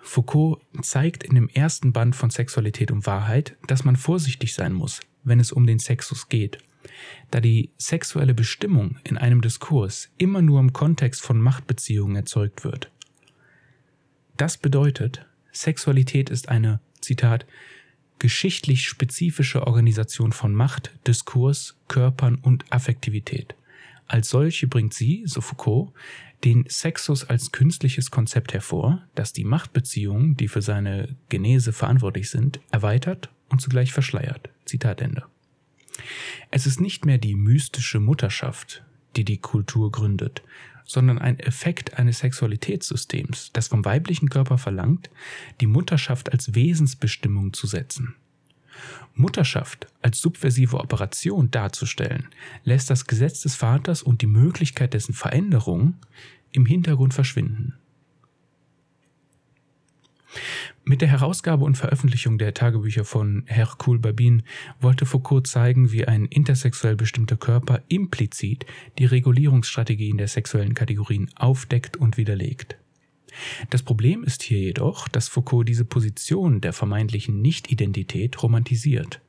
Foucault 0.00 0.62
zeigt 0.80 1.24
in 1.24 1.34
dem 1.34 1.50
ersten 1.50 1.92
Band 1.92 2.16
von 2.16 2.30
Sexualität 2.30 2.90
und 2.90 3.04
Wahrheit, 3.04 3.54
dass 3.66 3.84
man 3.84 3.96
vorsichtig 3.96 4.54
sein 4.54 4.72
muss, 4.72 5.00
wenn 5.24 5.40
es 5.40 5.52
um 5.52 5.66
den 5.66 5.78
Sexus 5.78 6.30
geht, 6.30 6.56
da 7.30 7.42
die 7.42 7.68
sexuelle 7.76 8.32
Bestimmung 8.32 8.96
in 9.04 9.18
einem 9.18 9.42
Diskurs 9.42 10.08
immer 10.16 10.40
nur 10.40 10.58
im 10.58 10.72
Kontext 10.72 11.20
von 11.20 11.38
Machtbeziehungen 11.38 12.16
erzeugt 12.16 12.64
wird. 12.64 12.90
Das 14.36 14.58
bedeutet, 14.58 15.24
Sexualität 15.52 16.28
ist 16.28 16.48
eine, 16.48 16.80
Zitat, 17.00 17.46
geschichtlich 18.18 18.86
spezifische 18.86 19.66
Organisation 19.66 20.32
von 20.32 20.54
Macht, 20.54 20.92
Diskurs, 21.06 21.76
Körpern 21.88 22.36
und 22.36 22.64
Affektivität. 22.70 23.54
Als 24.06 24.28
solche 24.28 24.68
bringt 24.68 24.94
sie, 24.94 25.22
so 25.26 25.40
Foucault, 25.40 25.92
den 26.44 26.64
Sexus 26.68 27.24
als 27.24 27.52
künstliches 27.52 28.10
Konzept 28.10 28.52
hervor, 28.52 29.02
das 29.14 29.32
die 29.32 29.44
Machtbeziehungen, 29.44 30.36
die 30.36 30.48
für 30.48 30.62
seine 30.62 31.16
Genese 31.28 31.72
verantwortlich 31.72 32.30
sind, 32.30 32.60
erweitert 32.70 33.30
und 33.48 33.60
zugleich 33.60 33.92
verschleiert. 33.92 34.50
Zitat 34.64 35.00
Ende. 35.00 35.24
Es 36.50 36.66
ist 36.66 36.80
nicht 36.80 37.06
mehr 37.06 37.18
die 37.18 37.34
mystische 37.34 38.00
Mutterschaft, 38.00 38.84
die 39.16 39.24
die 39.24 39.38
Kultur 39.38 39.90
gründet, 39.90 40.42
sondern 40.86 41.18
ein 41.18 41.38
Effekt 41.40 41.98
eines 41.98 42.20
Sexualitätssystems, 42.20 43.50
das 43.52 43.68
vom 43.68 43.84
weiblichen 43.84 44.30
Körper 44.30 44.56
verlangt, 44.56 45.10
die 45.60 45.66
Mutterschaft 45.66 46.32
als 46.32 46.54
Wesensbestimmung 46.54 47.52
zu 47.52 47.66
setzen. 47.66 48.14
Mutterschaft 49.14 49.86
als 50.02 50.20
subversive 50.20 50.78
Operation 50.78 51.50
darzustellen, 51.50 52.28
lässt 52.64 52.90
das 52.90 53.06
Gesetz 53.06 53.40
des 53.40 53.54
Vaters 53.54 54.02
und 54.02 54.22
die 54.22 54.26
Möglichkeit 54.26 54.94
dessen 54.94 55.14
Veränderung 55.14 55.94
im 56.52 56.66
Hintergrund 56.66 57.14
verschwinden. 57.14 57.74
Mit 60.88 61.00
der 61.00 61.08
Herausgabe 61.08 61.64
und 61.64 61.76
Veröffentlichung 61.76 62.38
der 62.38 62.54
Tagebücher 62.54 63.04
von 63.04 63.42
Hercule 63.46 63.98
Babin 63.98 64.44
wollte 64.80 65.04
Foucault 65.04 65.44
zeigen, 65.48 65.90
wie 65.90 66.04
ein 66.04 66.26
intersexuell 66.26 66.94
bestimmter 66.94 67.36
Körper 67.36 67.82
implizit 67.88 68.66
die 68.96 69.04
Regulierungsstrategien 69.04 70.16
der 70.16 70.28
sexuellen 70.28 70.74
Kategorien 70.74 71.28
aufdeckt 71.34 71.96
und 71.96 72.16
widerlegt. 72.18 72.76
Das 73.68 73.82
Problem 73.82 74.22
ist 74.22 74.44
hier 74.44 74.60
jedoch, 74.60 75.08
dass 75.08 75.26
Foucault 75.26 75.68
diese 75.68 75.84
Position 75.84 76.60
der 76.60 76.72
vermeintlichen 76.72 77.42
Nicht-Identität 77.42 78.40
romantisiert. 78.40 79.20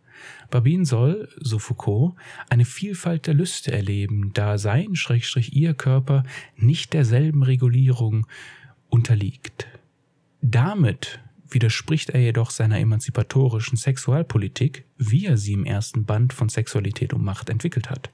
Babin 0.51 0.85
soll, 0.85 1.27
so 1.37 1.57
Foucault, 1.57 2.13
eine 2.49 2.65
Vielfalt 2.65 3.25
der 3.25 3.33
Lüste 3.33 3.71
erleben, 3.71 4.29
da 4.35 4.59
sein 4.59 4.95
Schrägstrich 4.95 5.53
ihr 5.53 5.73
Körper 5.73 6.21
nicht 6.55 6.93
derselben 6.93 7.41
Regulierung 7.41 8.27
unterliegt. 8.89 9.67
Damit 10.43 11.19
widerspricht 11.49 12.09
er 12.11 12.19
jedoch 12.19 12.51
seiner 12.51 12.79
emanzipatorischen 12.79 13.77
Sexualpolitik, 13.77 14.85
wie 14.97 15.25
er 15.25 15.37
sie 15.37 15.53
im 15.53 15.65
ersten 15.65 16.05
Band 16.05 16.33
von 16.33 16.49
Sexualität 16.49 17.13
und 17.13 17.23
Macht 17.23 17.49
entwickelt 17.49 17.89
hat. 17.89 18.09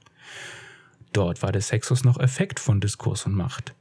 Dort 1.12 1.42
war 1.42 1.52
der 1.52 1.60
Sexus 1.60 2.04
noch 2.04 2.18
Effekt 2.18 2.60
von 2.60 2.80
Diskurs 2.80 3.26
und 3.26 3.34
Macht. 3.34 3.74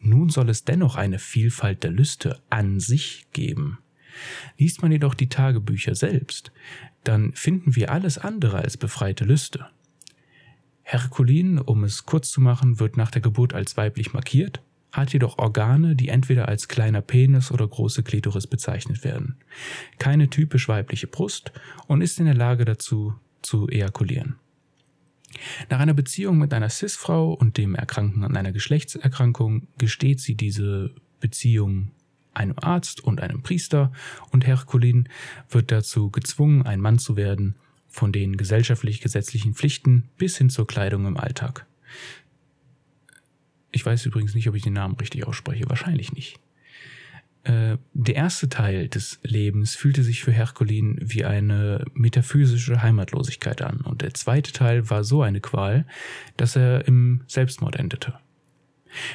Nun 0.00 0.30
soll 0.30 0.48
es 0.48 0.64
dennoch 0.64 0.96
eine 0.96 1.18
Vielfalt 1.18 1.84
der 1.84 1.92
Lüste 1.92 2.40
an 2.50 2.80
sich 2.80 3.26
geben. 3.32 3.78
Liest 4.58 4.82
man 4.82 4.92
jedoch 4.92 5.14
die 5.14 5.28
Tagebücher 5.28 5.94
selbst, 5.94 6.52
dann 7.04 7.32
finden 7.34 7.76
wir 7.76 7.90
alles 7.90 8.18
andere 8.18 8.58
als 8.58 8.76
befreite 8.76 9.24
Lüste. 9.24 9.66
Herkulin, 10.82 11.58
um 11.58 11.84
es 11.84 12.04
kurz 12.04 12.30
zu 12.30 12.40
machen, 12.40 12.80
wird 12.80 12.96
nach 12.96 13.10
der 13.10 13.22
Geburt 13.22 13.54
als 13.54 13.76
weiblich 13.76 14.12
markiert 14.12 14.60
hat 14.92 15.12
jedoch 15.12 15.38
Organe, 15.38 15.96
die 15.96 16.08
entweder 16.08 16.48
als 16.48 16.68
kleiner 16.68 17.00
Penis 17.00 17.50
oder 17.50 17.66
große 17.66 18.02
Klitoris 18.02 18.46
bezeichnet 18.46 19.04
werden. 19.04 19.36
Keine 19.98 20.28
typisch 20.28 20.68
weibliche 20.68 21.06
Brust 21.06 21.52
und 21.86 22.02
ist 22.02 22.18
in 22.18 22.26
der 22.26 22.34
Lage 22.34 22.64
dazu 22.64 23.14
zu 23.40 23.68
ejakulieren. 23.68 24.36
Nach 25.70 25.80
einer 25.80 25.94
Beziehung 25.94 26.38
mit 26.38 26.52
einer 26.52 26.68
Cis-Frau 26.68 27.32
und 27.32 27.56
dem 27.56 27.74
Erkranken 27.74 28.22
an 28.22 28.36
einer 28.36 28.52
Geschlechtserkrankung 28.52 29.66
gesteht 29.78 30.20
sie 30.20 30.34
diese 30.34 30.90
Beziehung 31.20 31.90
einem 32.34 32.54
Arzt 32.58 33.02
und 33.02 33.20
einem 33.20 33.42
Priester 33.42 33.92
und 34.30 34.46
Herkulin 34.46 35.08
wird 35.50 35.70
dazu 35.70 36.10
gezwungen, 36.10 36.62
ein 36.62 36.80
Mann 36.80 36.98
zu 36.98 37.16
werden, 37.16 37.56
von 37.88 38.12
den 38.12 38.36
gesellschaftlich 38.36 39.00
gesetzlichen 39.00 39.54
Pflichten 39.54 40.08
bis 40.16 40.38
hin 40.38 40.48
zur 40.48 40.66
Kleidung 40.66 41.06
im 41.06 41.18
Alltag. 41.18 41.66
Ich 43.72 43.84
weiß 43.84 44.06
übrigens 44.06 44.34
nicht, 44.34 44.48
ob 44.48 44.54
ich 44.54 44.62
den 44.62 44.74
Namen 44.74 44.96
richtig 44.96 45.26
ausspreche. 45.26 45.68
Wahrscheinlich 45.68 46.12
nicht. 46.12 46.38
Äh, 47.44 47.78
der 47.92 48.14
erste 48.14 48.48
Teil 48.48 48.88
des 48.88 49.18
Lebens 49.24 49.74
fühlte 49.74 50.04
sich 50.04 50.22
für 50.22 50.30
Herkulin 50.30 50.96
wie 51.00 51.24
eine 51.24 51.84
metaphysische 51.92 52.82
Heimatlosigkeit 52.82 53.62
an 53.62 53.80
und 53.80 54.02
der 54.02 54.14
zweite 54.14 54.52
Teil 54.52 54.88
war 54.90 55.02
so 55.02 55.22
eine 55.22 55.40
Qual, 55.40 55.84
dass 56.36 56.54
er 56.54 56.86
im 56.86 57.22
Selbstmord 57.26 57.76
endete. 57.76 58.14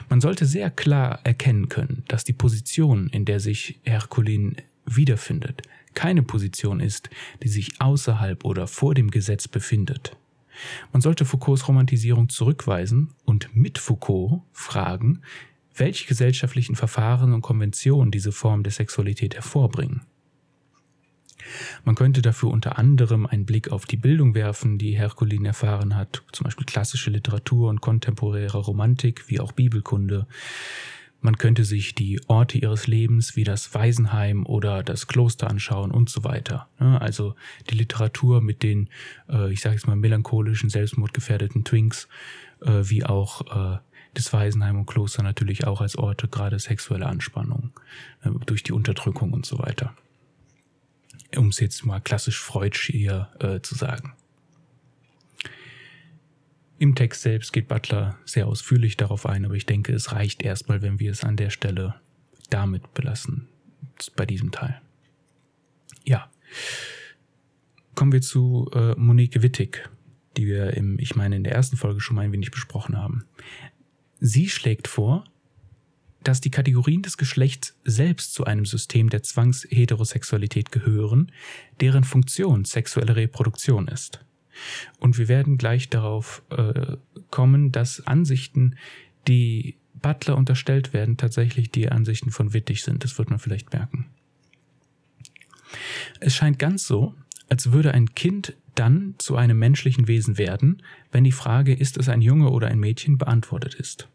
Man 0.09 0.19
sollte 0.19 0.45
sehr 0.45 0.69
klar 0.71 1.21
erkennen 1.23 1.69
können, 1.69 2.03
dass 2.07 2.25
die 2.25 2.33
Position, 2.33 3.07
in 3.07 3.23
der 3.23 3.39
sich 3.39 3.79
Herkulin 3.83 4.57
wiederfindet, 4.85 5.61
keine 5.93 6.23
Position 6.23 6.79
ist, 6.79 7.09
die 7.43 7.47
sich 7.47 7.79
außerhalb 7.79 8.43
oder 8.43 8.67
vor 8.67 8.93
dem 8.93 9.09
Gesetz 9.09 9.47
befindet. 9.47 10.17
Man 10.91 11.01
sollte 11.01 11.25
Foucaults 11.25 11.67
Romantisierung 11.67 12.29
zurückweisen 12.29 13.13
und 13.25 13.49
mit 13.55 13.77
Foucault 13.77 14.41
fragen, 14.51 15.21
welche 15.75 16.07
gesellschaftlichen 16.07 16.75
Verfahren 16.75 17.33
und 17.33 17.41
Konventionen 17.41 18.11
diese 18.11 18.31
Form 18.31 18.63
der 18.63 18.71
Sexualität 18.71 19.35
hervorbringen. 19.35 20.01
Man 21.85 21.95
könnte 21.95 22.21
dafür 22.21 22.49
unter 22.49 22.77
anderem 22.77 23.25
einen 23.25 23.45
Blick 23.45 23.71
auf 23.71 23.85
die 23.85 23.97
Bildung 23.97 24.35
werfen, 24.35 24.77
die 24.77 24.97
Herkulin 24.97 25.45
erfahren 25.45 25.95
hat, 25.95 26.23
zum 26.31 26.43
Beispiel 26.43 26.65
klassische 26.65 27.09
Literatur 27.09 27.69
und 27.69 27.81
kontemporäre 27.81 28.57
Romantik, 28.57 29.29
wie 29.29 29.39
auch 29.39 29.51
Bibelkunde. 29.51 30.27
Man 31.19 31.37
könnte 31.37 31.63
sich 31.63 31.95
die 31.95 32.21
Orte 32.27 32.57
ihres 32.57 32.87
Lebens 32.87 33.35
wie 33.35 33.43
das 33.43 33.73
Waisenheim 33.73 34.45
oder 34.45 34.83
das 34.83 35.07
Kloster 35.07 35.49
anschauen 35.49 35.91
und 35.91 36.09
so 36.09 36.23
weiter. 36.23 36.67
Also 36.77 37.35
die 37.69 37.75
Literatur 37.75 38.41
mit 38.41 38.63
den, 38.63 38.89
äh, 39.29 39.51
ich 39.51 39.61
sage 39.61 39.75
jetzt 39.75 39.87
mal, 39.87 39.95
melancholischen, 39.95 40.69
selbstmordgefährdeten 40.69 41.63
Twinks, 41.63 42.07
äh, 42.61 42.83
wie 42.83 43.03
auch 43.03 43.75
äh, 43.75 43.79
das 44.13 44.31
Waisenheim 44.31 44.79
und 44.79 44.85
Kloster 44.85 45.23
natürlich 45.23 45.65
auch 45.65 45.81
als 45.81 45.97
Orte 45.97 46.27
gerade 46.27 46.57
sexueller 46.59 47.07
Anspannung 47.07 47.71
durch 48.47 48.63
die 48.63 48.71
Unterdrückung 48.71 49.31
und 49.31 49.45
so 49.45 49.59
weiter. 49.59 49.93
Um 51.35 51.49
es 51.49 51.59
jetzt 51.59 51.85
mal 51.85 51.99
klassisch 51.99 52.39
Freudsch 52.39 52.89
hier 52.89 53.29
zu 53.61 53.75
sagen. 53.75 54.13
Im 56.79 56.93
Text 56.93 57.23
selbst 57.23 57.53
geht 57.53 57.67
Butler 57.67 58.17
sehr 58.25 58.47
ausführlich 58.47 58.97
darauf 58.97 59.25
ein, 59.25 59.45
aber 59.45 59.55
ich 59.55 59.65
denke, 59.65 59.93
es 59.93 60.11
reicht 60.11 60.43
erstmal, 60.43 60.81
wenn 60.81 60.99
wir 60.99 61.11
es 61.11 61.23
an 61.23 61.35
der 61.35 61.49
Stelle 61.49 61.95
damit 62.49 62.93
belassen, 62.93 63.47
bei 64.15 64.25
diesem 64.25 64.51
Teil. 64.51 64.79
Ja. 66.05 66.29
Kommen 67.95 68.11
wir 68.11 68.21
zu 68.21 68.69
äh, 68.73 68.93
Monique 68.95 69.41
Wittig, 69.41 69.89
die 70.37 70.45
wir 70.45 70.75
im, 70.75 70.99
ich 70.99 71.15
meine, 71.15 71.35
in 71.35 71.43
der 71.43 71.53
ersten 71.53 71.77
Folge 71.77 71.99
schon 71.99 72.15
mal 72.15 72.21
ein 72.21 72.31
wenig 72.31 72.51
besprochen 72.51 72.95
haben. 72.95 73.25
Sie 74.19 74.47
schlägt 74.47 74.87
vor, 74.87 75.25
dass 76.23 76.41
die 76.41 76.51
Kategorien 76.51 77.01
des 77.01 77.17
Geschlechts 77.17 77.75
selbst 77.85 78.33
zu 78.33 78.43
einem 78.43 78.65
System 78.65 79.09
der 79.09 79.23
Zwangsheterosexualität 79.23 80.71
gehören, 80.71 81.31
deren 81.79 82.03
Funktion 82.03 82.65
sexuelle 82.65 83.15
Reproduktion 83.15 83.87
ist. 83.87 84.25
Und 84.99 85.17
wir 85.17 85.27
werden 85.27 85.57
gleich 85.57 85.89
darauf 85.89 86.43
äh, 86.49 86.97
kommen, 87.31 87.71
dass 87.71 88.05
Ansichten, 88.05 88.75
die 89.27 89.75
Butler 89.93 90.37
unterstellt 90.37 90.93
werden, 90.93 91.17
tatsächlich 91.17 91.71
die 91.71 91.89
Ansichten 91.89 92.31
von 92.31 92.53
Wittig 92.53 92.83
sind. 92.83 93.03
Das 93.03 93.17
wird 93.17 93.29
man 93.29 93.39
vielleicht 93.39 93.73
merken. 93.73 94.05
Es 96.19 96.35
scheint 96.35 96.59
ganz 96.59 96.87
so, 96.87 97.13
als 97.49 97.71
würde 97.71 97.93
ein 97.93 98.13
Kind 98.13 98.55
dann 98.75 99.15
zu 99.17 99.35
einem 99.35 99.57
menschlichen 99.57 100.07
Wesen 100.07 100.37
werden, 100.37 100.83
wenn 101.11 101.23
die 101.23 101.31
Frage, 101.31 101.73
ist 101.73 101.97
es 101.97 102.09
ein 102.09 102.21
Junge 102.21 102.49
oder 102.51 102.67
ein 102.67 102.79
Mädchen, 102.79 103.17
beantwortet 103.17 103.73
ist. 103.73 104.07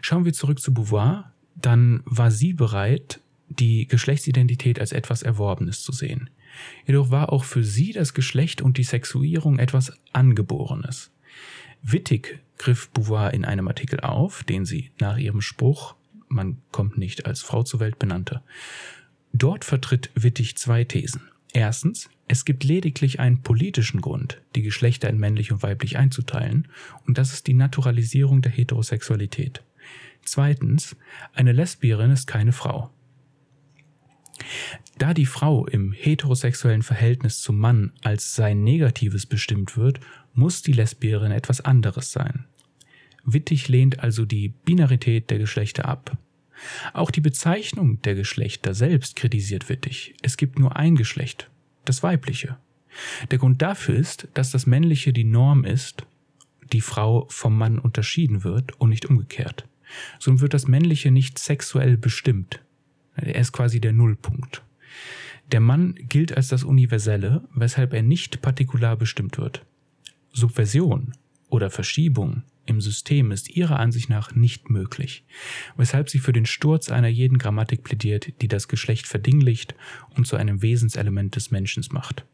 Schauen 0.00 0.24
wir 0.24 0.32
zurück 0.32 0.60
zu 0.60 0.72
Beauvoir, 0.72 1.32
dann 1.54 2.02
war 2.04 2.30
sie 2.30 2.52
bereit, 2.52 3.20
die 3.48 3.86
Geschlechtsidentität 3.86 4.80
als 4.80 4.92
etwas 4.92 5.22
Erworbenes 5.22 5.82
zu 5.82 5.92
sehen. 5.92 6.30
Jedoch 6.86 7.10
war 7.10 7.32
auch 7.32 7.44
für 7.44 7.64
sie 7.64 7.92
das 7.92 8.14
Geschlecht 8.14 8.62
und 8.62 8.78
die 8.78 8.84
Sexuierung 8.84 9.58
etwas 9.58 9.92
Angeborenes. 10.12 11.10
Wittig 11.82 12.40
griff 12.58 12.90
Beauvoir 12.90 13.34
in 13.34 13.44
einem 13.44 13.68
Artikel 13.68 14.00
auf, 14.00 14.44
den 14.44 14.64
sie 14.64 14.90
nach 15.00 15.18
ihrem 15.18 15.40
Spruch 15.40 15.96
Man 16.28 16.58
kommt 16.70 16.96
nicht 16.96 17.26
als 17.26 17.42
Frau 17.42 17.62
zur 17.62 17.80
Welt 17.80 17.98
benannte. 17.98 18.42
Dort 19.32 19.64
vertritt 19.64 20.10
Wittig 20.14 20.56
zwei 20.56 20.84
Thesen. 20.84 21.22
Erstens, 21.52 22.08
es 22.28 22.44
gibt 22.44 22.64
lediglich 22.64 23.20
einen 23.20 23.42
politischen 23.42 24.00
Grund, 24.00 24.40
die 24.54 24.62
Geschlechter 24.62 25.10
in 25.10 25.18
männlich 25.18 25.52
und 25.52 25.62
weiblich 25.62 25.98
einzuteilen, 25.98 26.68
und 27.06 27.18
das 27.18 27.34
ist 27.34 27.46
die 27.46 27.54
Naturalisierung 27.54 28.40
der 28.40 28.52
Heterosexualität. 28.52 29.62
Zweitens, 30.24 30.96
eine 31.34 31.52
Lesbierin 31.52 32.10
ist 32.10 32.26
keine 32.26 32.52
Frau. 32.52 32.90
Da 34.98 35.14
die 35.14 35.26
Frau 35.26 35.66
im 35.66 35.92
heterosexuellen 35.92 36.82
Verhältnis 36.82 37.40
zum 37.40 37.58
Mann 37.58 37.92
als 38.02 38.34
sein 38.34 38.62
Negatives 38.62 39.26
bestimmt 39.26 39.76
wird, 39.76 40.00
muss 40.34 40.62
die 40.62 40.72
Lesbierin 40.72 41.32
etwas 41.32 41.60
anderes 41.60 42.12
sein. 42.12 42.46
Wittig 43.24 43.68
lehnt 43.68 44.00
also 44.00 44.24
die 44.24 44.48
Binarität 44.48 45.30
der 45.30 45.38
Geschlechter 45.38 45.86
ab. 45.86 46.16
Auch 46.92 47.10
die 47.10 47.20
Bezeichnung 47.20 48.00
der 48.02 48.14
Geschlechter 48.14 48.74
selbst 48.74 49.16
kritisiert 49.16 49.68
Wittig. 49.68 50.14
Es 50.22 50.36
gibt 50.36 50.58
nur 50.58 50.76
ein 50.76 50.96
Geschlecht, 50.96 51.50
das 51.84 52.02
weibliche. 52.02 52.58
Der 53.30 53.38
Grund 53.38 53.62
dafür 53.62 53.96
ist, 53.96 54.28
dass 54.34 54.50
das 54.50 54.66
männliche 54.66 55.12
die 55.12 55.24
Norm 55.24 55.64
ist, 55.64 56.06
die 56.72 56.80
Frau 56.80 57.26
vom 57.28 57.56
Mann 57.56 57.78
unterschieden 57.78 58.44
wird 58.44 58.78
und 58.80 58.90
nicht 58.90 59.06
umgekehrt. 59.06 59.66
Somit 60.18 60.40
wird 60.40 60.54
das 60.54 60.68
männliche 60.68 61.10
nicht 61.10 61.38
sexuell 61.38 61.96
bestimmt, 61.96 62.60
er 63.14 63.36
ist 63.36 63.52
quasi 63.52 63.80
der 63.80 63.92
Nullpunkt. 63.92 64.62
Der 65.50 65.60
Mann 65.60 65.94
gilt 65.96 66.36
als 66.36 66.48
das 66.48 66.64
Universelle, 66.64 67.42
weshalb 67.54 67.92
er 67.92 68.02
nicht 68.02 68.40
partikular 68.40 68.96
bestimmt 68.96 69.38
wird. 69.38 69.66
Subversion 70.32 71.12
oder 71.48 71.70
Verschiebung 71.70 72.42
im 72.64 72.80
System 72.80 73.32
ist 73.32 73.50
ihrer 73.50 73.78
Ansicht 73.80 74.08
nach 74.08 74.34
nicht 74.34 74.70
möglich, 74.70 75.24
weshalb 75.76 76.08
sie 76.08 76.20
für 76.20 76.32
den 76.32 76.46
Sturz 76.46 76.90
einer 76.90 77.08
jeden 77.08 77.38
Grammatik 77.38 77.82
plädiert, 77.82 78.40
die 78.40 78.48
das 78.48 78.68
Geschlecht 78.68 79.06
verdinglicht 79.06 79.74
und 80.16 80.26
zu 80.26 80.36
einem 80.36 80.62
Wesenselement 80.62 81.34
des 81.36 81.50
Menschen 81.50 81.84
macht. 81.90 82.24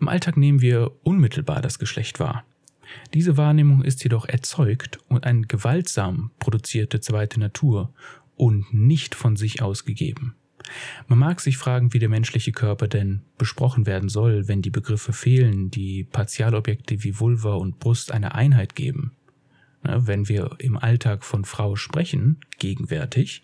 Im 0.00 0.08
Alltag 0.08 0.36
nehmen 0.36 0.60
wir 0.60 0.92
unmittelbar 1.02 1.60
das 1.60 1.78
Geschlecht 1.78 2.20
wahr. 2.20 2.44
Diese 3.14 3.36
Wahrnehmung 3.36 3.82
ist 3.82 4.02
jedoch 4.04 4.26
erzeugt 4.26 4.98
und 5.08 5.24
eine 5.24 5.42
gewaltsam 5.42 6.30
produzierte 6.38 7.00
zweite 7.00 7.40
Natur 7.40 7.92
und 8.36 8.72
nicht 8.72 9.14
von 9.14 9.36
sich 9.36 9.62
aus 9.62 9.84
gegeben. 9.84 10.34
Man 11.08 11.18
mag 11.18 11.40
sich 11.40 11.56
fragen, 11.56 11.92
wie 11.92 11.98
der 11.98 12.08
menschliche 12.08 12.52
Körper 12.52 12.88
denn 12.88 13.22
besprochen 13.38 13.86
werden 13.86 14.08
soll, 14.08 14.48
wenn 14.48 14.62
die 14.62 14.70
Begriffe 14.70 15.12
fehlen, 15.12 15.70
die 15.70 16.04
Partialobjekte 16.04 17.02
wie 17.02 17.18
Vulva 17.18 17.54
und 17.54 17.78
Brust 17.78 18.12
eine 18.12 18.34
Einheit 18.34 18.74
geben. 18.74 19.12
Wenn 19.84 20.28
wir 20.28 20.54
im 20.58 20.76
Alltag 20.76 21.24
von 21.24 21.44
Frau 21.44 21.74
sprechen, 21.74 22.36
gegenwärtig, 22.60 23.42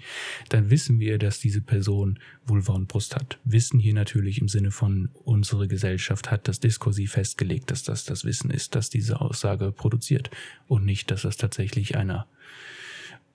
dann 0.49 0.71
wissen 0.71 1.01
wir, 1.01 1.19
dass 1.19 1.41
diese 1.41 1.61
Person 1.61 2.21
Vulva 2.47 2.75
und 2.75 2.87
Brust 2.87 3.17
hat. 3.17 3.41
Wissen 3.43 3.81
hier 3.81 3.95
natürlich 3.95 4.41
im 4.41 4.47
Sinne 4.47 4.71
von 4.71 5.09
unsere 5.25 5.67
Gesellschaft 5.67 6.31
hat 6.31 6.47
das 6.47 6.61
diskursiv 6.61 7.13
festgelegt, 7.13 7.73
dass 7.73 7.83
das 7.83 8.05
das 8.05 8.25
Wissen 8.25 8.51
ist, 8.51 8.77
das 8.77 8.89
diese 8.89 9.21
Aussage 9.21 9.73
produziert 9.73 10.31
und 10.69 10.85
nicht, 10.85 11.11
dass 11.11 11.23
das 11.23 11.39
tatsächlich 11.39 11.97
einer 11.97 12.29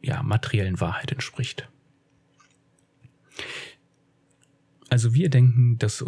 ja, 0.04 0.22
materiellen 0.22 0.80
Wahrheit 0.80 1.12
entspricht. 1.12 1.68
Also 4.90 5.14
wir 5.14 5.30
denken, 5.30 5.80
dass 5.80 6.06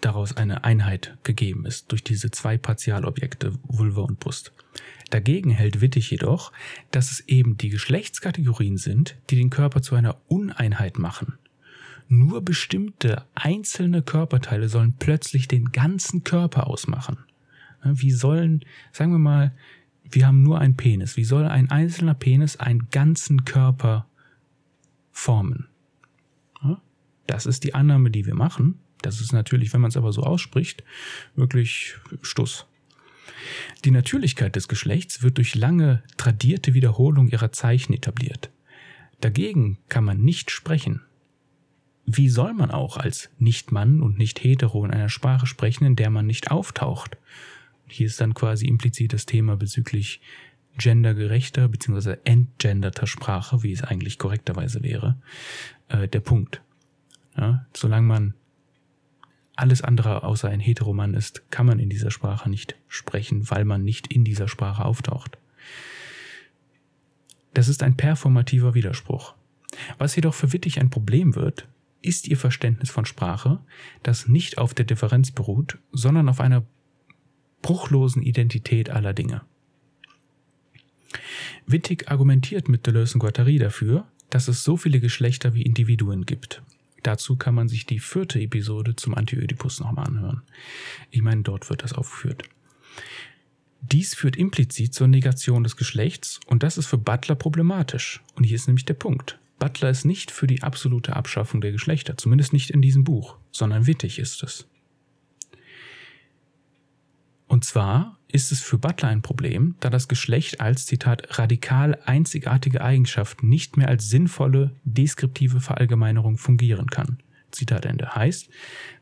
daraus 0.00 0.36
eine 0.36 0.64
Einheit 0.64 1.16
gegeben 1.22 1.64
ist 1.66 1.92
durch 1.92 2.02
diese 2.02 2.30
zwei 2.30 2.58
Partialobjekte 2.58 3.52
Vulva 3.62 4.02
und 4.02 4.18
Brust. 4.18 4.52
Dagegen 5.10 5.50
hält 5.50 5.80
Wittig 5.80 6.10
jedoch, 6.10 6.52
dass 6.90 7.12
es 7.12 7.20
eben 7.28 7.56
die 7.56 7.68
Geschlechtskategorien 7.68 8.76
sind, 8.76 9.16
die 9.30 9.36
den 9.36 9.50
Körper 9.50 9.82
zu 9.82 9.94
einer 9.94 10.16
Uneinheit 10.26 10.98
machen. 10.98 11.38
Nur 12.08 12.42
bestimmte 12.42 13.24
einzelne 13.34 14.02
Körperteile 14.02 14.68
sollen 14.68 14.94
plötzlich 14.98 15.48
den 15.48 15.66
ganzen 15.72 16.24
Körper 16.24 16.66
ausmachen. 16.66 17.18
Wie 17.82 18.10
sollen, 18.10 18.64
sagen 18.92 19.12
wir 19.12 19.18
mal, 19.18 19.52
wir 20.10 20.26
haben 20.26 20.42
nur 20.42 20.60
einen 20.60 20.76
Penis. 20.76 21.16
Wie 21.16 21.24
soll 21.24 21.46
ein 21.46 21.70
einzelner 21.70 22.14
Penis 22.14 22.56
einen 22.56 22.88
ganzen 22.90 23.44
Körper 23.44 24.06
formen? 25.10 25.68
Das 27.26 27.46
ist 27.46 27.64
die 27.64 27.74
Annahme, 27.74 28.10
die 28.10 28.26
wir 28.26 28.34
machen. 28.34 28.78
Das 29.02 29.20
ist 29.20 29.32
natürlich, 29.32 29.72
wenn 29.72 29.80
man 29.80 29.88
es 29.88 29.96
aber 29.96 30.12
so 30.12 30.22
ausspricht, 30.22 30.84
wirklich 31.36 31.96
Stuss. 32.22 32.66
Die 33.84 33.90
Natürlichkeit 33.90 34.56
des 34.56 34.68
Geschlechts 34.68 35.22
wird 35.22 35.38
durch 35.38 35.54
lange 35.54 36.02
tradierte 36.16 36.74
Wiederholung 36.74 37.28
ihrer 37.28 37.52
Zeichen 37.52 37.92
etabliert. 37.92 38.50
Dagegen 39.20 39.78
kann 39.88 40.04
man 40.04 40.20
nicht 40.20 40.50
sprechen. 40.50 41.02
Wie 42.06 42.28
soll 42.28 42.52
man 42.52 42.70
auch 42.70 42.98
als 42.98 43.30
Nicht-Mann 43.38 44.02
und 44.02 44.18
Nicht-Hetero 44.18 44.84
in 44.84 44.90
einer 44.90 45.08
Sprache 45.08 45.46
sprechen, 45.46 45.84
in 45.84 45.96
der 45.96 46.10
man 46.10 46.26
nicht 46.26 46.50
auftaucht? 46.50 47.16
Hier 47.86 48.06
ist 48.06 48.20
dann 48.20 48.34
quasi 48.34 48.66
implizit 48.66 49.12
das 49.12 49.26
Thema 49.26 49.56
bezüglich 49.56 50.20
gendergerechter 50.78 51.68
bzw. 51.68 52.16
entgenderter 52.24 53.06
Sprache, 53.06 53.62
wie 53.62 53.72
es 53.72 53.82
eigentlich 53.82 54.18
korrekterweise 54.18 54.82
wäre, 54.82 55.16
äh, 55.88 56.08
der 56.08 56.20
Punkt. 56.20 56.62
Ja, 57.36 57.66
solange 57.74 58.06
man 58.06 58.34
alles 59.56 59.82
andere 59.82 60.24
außer 60.24 60.48
ein 60.48 60.60
Heteroman 60.60 61.14
ist, 61.14 61.50
kann 61.50 61.66
man 61.66 61.78
in 61.78 61.88
dieser 61.88 62.10
Sprache 62.10 62.50
nicht 62.50 62.76
sprechen, 62.88 63.48
weil 63.50 63.64
man 63.64 63.84
nicht 63.84 64.12
in 64.12 64.24
dieser 64.24 64.48
Sprache 64.48 64.84
auftaucht. 64.84 65.38
Das 67.52 67.68
ist 67.68 67.82
ein 67.82 67.96
performativer 67.96 68.74
Widerspruch. 68.74 69.34
Was 69.98 70.16
jedoch 70.16 70.34
für 70.34 70.52
Wittig 70.52 70.80
ein 70.80 70.90
Problem 70.90 71.36
wird, 71.36 71.68
ist 72.02 72.28
ihr 72.28 72.36
Verständnis 72.36 72.90
von 72.90 73.06
Sprache, 73.06 73.60
das 74.02 74.28
nicht 74.28 74.58
auf 74.58 74.74
der 74.74 74.84
Differenz 74.84 75.30
beruht, 75.30 75.78
sondern 75.92 76.28
auf 76.28 76.40
einer 76.40 76.64
bruchlosen 77.64 78.22
Identität 78.22 78.90
aller 78.90 79.12
Dinge. 79.12 79.42
Wittig 81.66 82.10
argumentiert 82.10 82.68
mit 82.68 82.86
Deleuze 82.86 83.14
und 83.14 83.20
Guattari 83.20 83.58
dafür, 83.58 84.06
dass 84.30 84.48
es 84.48 84.62
so 84.62 84.76
viele 84.76 85.00
Geschlechter 85.00 85.54
wie 85.54 85.62
Individuen 85.62 86.26
gibt 86.26 86.62
Dazu 87.04 87.36
kann 87.36 87.54
man 87.54 87.68
sich 87.68 87.84
die 87.84 88.00
vierte 88.00 88.40
Episode 88.40 88.96
zum 88.96 89.14
Anti-Ödipus 89.14 89.78
nochmal 89.78 90.06
anhören. 90.06 90.42
Ich 91.10 91.20
meine, 91.20 91.42
dort 91.42 91.68
wird 91.68 91.82
das 91.82 91.92
aufgeführt. 91.92 92.44
Dies 93.82 94.14
führt 94.14 94.36
implizit 94.36 94.94
zur 94.94 95.06
Negation 95.06 95.62
des 95.62 95.76
Geschlechts 95.76 96.40
und 96.46 96.62
das 96.62 96.78
ist 96.78 96.86
für 96.86 96.96
Butler 96.96 97.34
problematisch. 97.34 98.22
Und 98.36 98.44
hier 98.44 98.56
ist 98.56 98.68
nämlich 98.68 98.86
der 98.86 98.94
Punkt. 98.94 99.38
Butler 99.58 99.90
ist 99.90 100.06
nicht 100.06 100.30
für 100.30 100.46
die 100.46 100.62
absolute 100.62 101.14
Abschaffung 101.14 101.60
der 101.60 101.72
Geschlechter, 101.72 102.16
zumindest 102.16 102.54
nicht 102.54 102.70
in 102.70 102.80
diesem 102.80 103.04
Buch, 103.04 103.36
sondern 103.52 103.86
wittig 103.86 104.18
ist 104.18 104.42
es. 104.42 104.66
Und 107.46 107.64
zwar 107.64 108.18
ist 108.28 108.50
es 108.52 108.60
für 108.60 108.78
Butler 108.78 109.08
ein 109.08 109.22
Problem, 109.22 109.76
da 109.80 109.90
das 109.90 110.08
Geschlecht 110.08 110.60
als 110.60 110.86
Zitat 110.86 111.38
radikal 111.38 111.98
einzigartige 112.04 112.82
Eigenschaft 112.82 113.42
nicht 113.42 113.76
mehr 113.76 113.88
als 113.88 114.08
sinnvolle 114.08 114.74
deskriptive 114.84 115.60
Verallgemeinerung 115.60 116.36
fungieren 116.36 116.88
kann. 116.88 117.18
Zitat 117.50 117.86
Ende. 117.86 118.14
Heißt, 118.14 118.48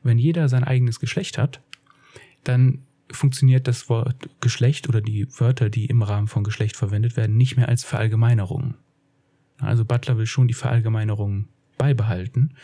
wenn 0.02 0.18
jeder 0.18 0.48
sein 0.48 0.64
eigenes 0.64 1.00
Geschlecht 1.00 1.38
hat, 1.38 1.60
dann 2.44 2.82
funktioniert 3.10 3.68
das 3.68 3.88
Wort 3.88 4.28
Geschlecht 4.40 4.88
oder 4.88 5.00
die 5.00 5.26
Wörter, 5.38 5.70
die 5.70 5.86
im 5.86 6.02
Rahmen 6.02 6.28
von 6.28 6.44
Geschlecht 6.44 6.76
verwendet 6.76 7.16
werden, 7.16 7.36
nicht 7.36 7.56
mehr 7.56 7.68
als 7.68 7.84
Verallgemeinerung. 7.84 8.74
Also 9.58 9.84
Butler 9.84 10.18
will 10.18 10.26
schon 10.26 10.48
die 10.48 10.54
Verallgemeinerung 10.54 11.46
beibehalten, 11.78 12.54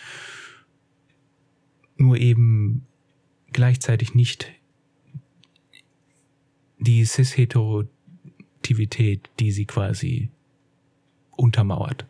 nur 1.96 2.16
eben 2.16 2.86
gleichzeitig 3.52 4.14
nicht 4.14 4.50
die 6.78 7.04
Cis-Heterotivität, 7.04 9.28
die 9.38 9.52
sie 9.52 9.66
quasi 9.66 10.30
untermauert. 11.36 12.06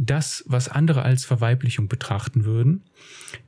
Das, 0.00 0.44
was 0.46 0.68
andere 0.68 1.02
als 1.02 1.24
Verweiblichung 1.24 1.88
betrachten 1.88 2.44
würden, 2.44 2.84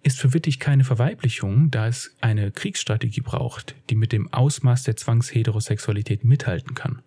ist 0.02 0.18
für 0.18 0.34
Wittig 0.34 0.58
keine 0.58 0.82
Verweiblichung, 0.82 1.70
da 1.70 1.86
es 1.86 2.16
eine 2.20 2.50
Kriegsstrategie 2.50 3.20
braucht, 3.20 3.76
die 3.88 3.94
mit 3.94 4.10
dem 4.10 4.32
Ausmaß 4.32 4.82
der 4.82 4.96
Zwangsheterosexualität 4.96 6.24
mithalten 6.24 6.74
kann, 6.74 7.02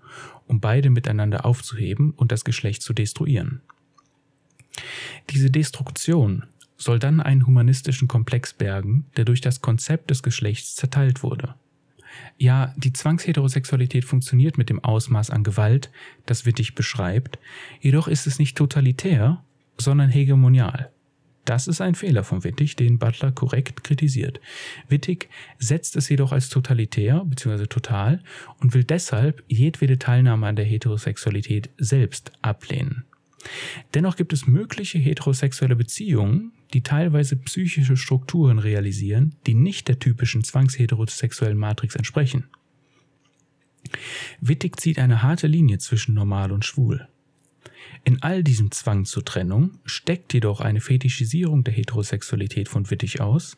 um 0.47 0.61
beide 0.61 0.89
miteinander 0.89 1.45
aufzuheben 1.45 2.11
und 2.11 2.31
das 2.31 2.45
Geschlecht 2.45 2.83
zu 2.83 2.93
destruieren. 2.93 3.59
Diese 5.29 5.51
Destruktion 5.51 6.45
soll 6.77 6.99
dann 6.99 7.19
einen 7.19 7.45
humanistischen 7.45 8.07
Komplex 8.07 8.53
bergen, 8.53 9.07
der 9.17 9.25
durch 9.25 9.41
das 9.41 9.59
Konzept 9.59 10.09
des 10.09 10.23
Geschlechts 10.23 10.75
zerteilt 10.75 11.21
wurde. 11.21 11.55
Ja, 12.37 12.73
die 12.77 12.93
Zwangsheterosexualität 12.93 14.05
funktioniert 14.05 14.57
mit 14.57 14.69
dem 14.69 14.83
Ausmaß 14.83 15.29
an 15.29 15.43
Gewalt, 15.43 15.91
das 16.25 16.45
Wittig 16.45 16.75
beschreibt, 16.75 17.39
jedoch 17.79 18.07
ist 18.07 18.27
es 18.27 18.39
nicht 18.39 18.57
totalitär, 18.57 19.43
sondern 19.77 20.09
hegemonial. 20.09 20.91
Das 21.45 21.67
ist 21.67 21.81
ein 21.81 21.95
Fehler 21.95 22.23
von 22.23 22.43
Wittig, 22.43 22.77
den 22.77 22.99
Butler 22.99 23.31
korrekt 23.31 23.83
kritisiert. 23.83 24.39
Wittig 24.87 25.29
setzt 25.59 25.97
es 25.97 26.07
jedoch 26.07 26.31
als 26.31 26.49
totalitär 26.49 27.25
bzw. 27.25 27.67
total 27.67 28.23
und 28.61 28.73
will 28.73 28.85
deshalb 28.85 29.43
jedwede 29.47 29.99
Teilnahme 29.99 30.47
an 30.47 30.55
der 30.55 30.65
Heterosexualität 30.65 31.69
selbst 31.77 32.31
ablehnen. 32.41 33.03
Dennoch 33.93 34.15
gibt 34.15 34.31
es 34.31 34.47
mögliche 34.47 34.99
heterosexuelle 34.99 35.75
Beziehungen, 35.75 36.53
die 36.73 36.81
teilweise 36.81 37.35
psychische 37.35 37.97
Strukturen 37.97 38.59
realisieren, 38.59 39.35
die 39.45 39.53
nicht 39.53 39.87
der 39.87 39.99
typischen 39.99 40.43
zwangsheterosexuellen 40.43 41.57
Matrix 41.57 41.95
entsprechen. 41.95 42.45
Wittig 44.41 44.79
zieht 44.79 44.99
eine 44.99 45.21
harte 45.21 45.47
Linie 45.47 45.77
zwischen 45.77 46.13
normal 46.13 46.51
und 46.51 46.65
schwul. 46.65 47.07
In 48.05 48.21
all 48.21 48.43
diesem 48.43 48.71
Zwang 48.71 49.05
zur 49.05 49.23
Trennung 49.23 49.79
steckt 49.85 50.33
jedoch 50.33 50.59
eine 50.59 50.81
Fetischisierung 50.81 51.63
der 51.63 51.73
Heterosexualität 51.73 52.67
von 52.67 52.89
Wittig 52.89 53.21
aus, 53.21 53.57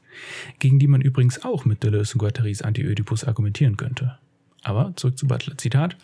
gegen 0.60 0.78
die 0.78 0.88
man 0.88 1.02
übrigens 1.02 1.44
auch 1.44 1.66
mit 1.66 1.84
Deleuze 1.84 2.14
und 2.14 2.20
Guattaris 2.20 2.62
Anti-Ödipus 2.62 3.24
argumentieren 3.24 3.78
könnte. 3.78 4.20
Aber 4.62 4.94
zurück 4.96 5.18
zu 5.18 5.28
Butler. 5.28 5.58
Zitat. 5.58 5.98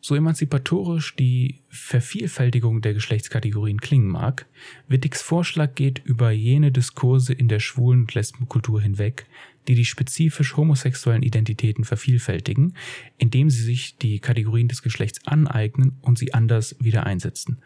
So 0.00 0.14
emanzipatorisch 0.14 1.16
die 1.16 1.60
Vervielfältigung 1.68 2.80
der 2.80 2.94
Geschlechtskategorien 2.94 3.80
klingen 3.80 4.08
mag, 4.08 4.46
Wittigs 4.88 5.22
Vorschlag 5.22 5.74
geht 5.74 6.00
über 6.04 6.30
jene 6.30 6.70
Diskurse 6.70 7.32
in 7.32 7.48
der 7.48 7.60
schwulen 7.60 8.02
und 8.02 8.14
Lesbenkultur 8.14 8.80
hinweg, 8.80 9.26
die 9.68 9.74
die 9.74 9.84
spezifisch 9.84 10.56
homosexuellen 10.56 11.22
Identitäten 11.22 11.84
vervielfältigen, 11.84 12.74
indem 13.18 13.50
sie 13.50 13.62
sich 13.62 13.96
die 13.96 14.20
Kategorien 14.20 14.68
des 14.68 14.82
Geschlechts 14.82 15.26
aneignen 15.26 15.96
und 16.02 16.18
sie 16.18 16.34
anders 16.34 16.76
wieder 16.78 17.04
einsetzen. 17.04 17.58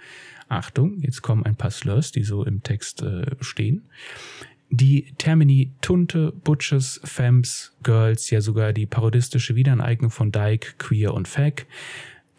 Achtung, 0.48 0.98
jetzt 1.00 1.22
kommen 1.22 1.44
ein 1.44 1.56
paar 1.56 1.70
Slurs, 1.70 2.10
die 2.10 2.24
so 2.24 2.44
im 2.44 2.62
Text 2.62 3.02
äh, 3.02 3.26
stehen. 3.40 3.82
Die 4.72 5.12
Termini 5.18 5.72
Tunte, 5.80 6.32
Butches, 6.32 7.00
Femmes, 7.04 7.76
Girls, 7.82 8.30
ja 8.30 8.40
sogar 8.40 8.72
die 8.72 8.86
parodistische 8.86 9.56
Wiederaneignung 9.56 10.10
von 10.10 10.30
Dyke, 10.30 10.74
Queer 10.78 11.12
und 11.12 11.26
Fag 11.26 11.66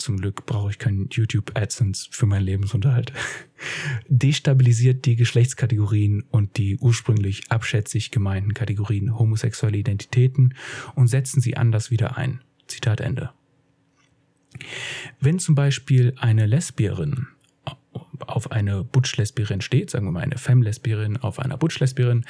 zum 0.01 0.17
Glück 0.17 0.45
brauche 0.45 0.71
ich 0.71 0.79
keinen 0.79 1.07
YouTube 1.11 1.51
AdSense 1.55 2.07
für 2.11 2.25
meinen 2.25 2.45
Lebensunterhalt, 2.45 3.13
destabilisiert 4.07 5.05
die 5.05 5.15
Geschlechtskategorien 5.15 6.23
und 6.29 6.57
die 6.57 6.77
ursprünglich 6.77 7.51
abschätzig 7.51 8.11
gemeinten 8.11 8.53
Kategorien 8.53 9.17
homosexuelle 9.17 9.77
Identitäten 9.77 10.55
und 10.95 11.07
setzen 11.07 11.41
sie 11.41 11.57
anders 11.57 11.91
wieder 11.91 12.17
ein. 12.17 12.41
Zitat 12.67 13.01
Ende. 13.01 13.31
Wenn 15.19 15.39
zum 15.39 15.55
Beispiel 15.55 16.13
eine 16.17 16.45
Lesbierin 16.45 17.27
auf 18.19 18.51
eine 18.51 18.83
Butch-Lesbierin 18.83 19.61
steht, 19.61 19.89
sagen 19.89 20.05
wir 20.05 20.11
mal 20.11 20.21
eine 20.21 20.37
Femme-Lesbierin 20.37 21.17
auf 21.17 21.39
einer 21.39 21.57
Butch-Lesbierin, 21.57 22.25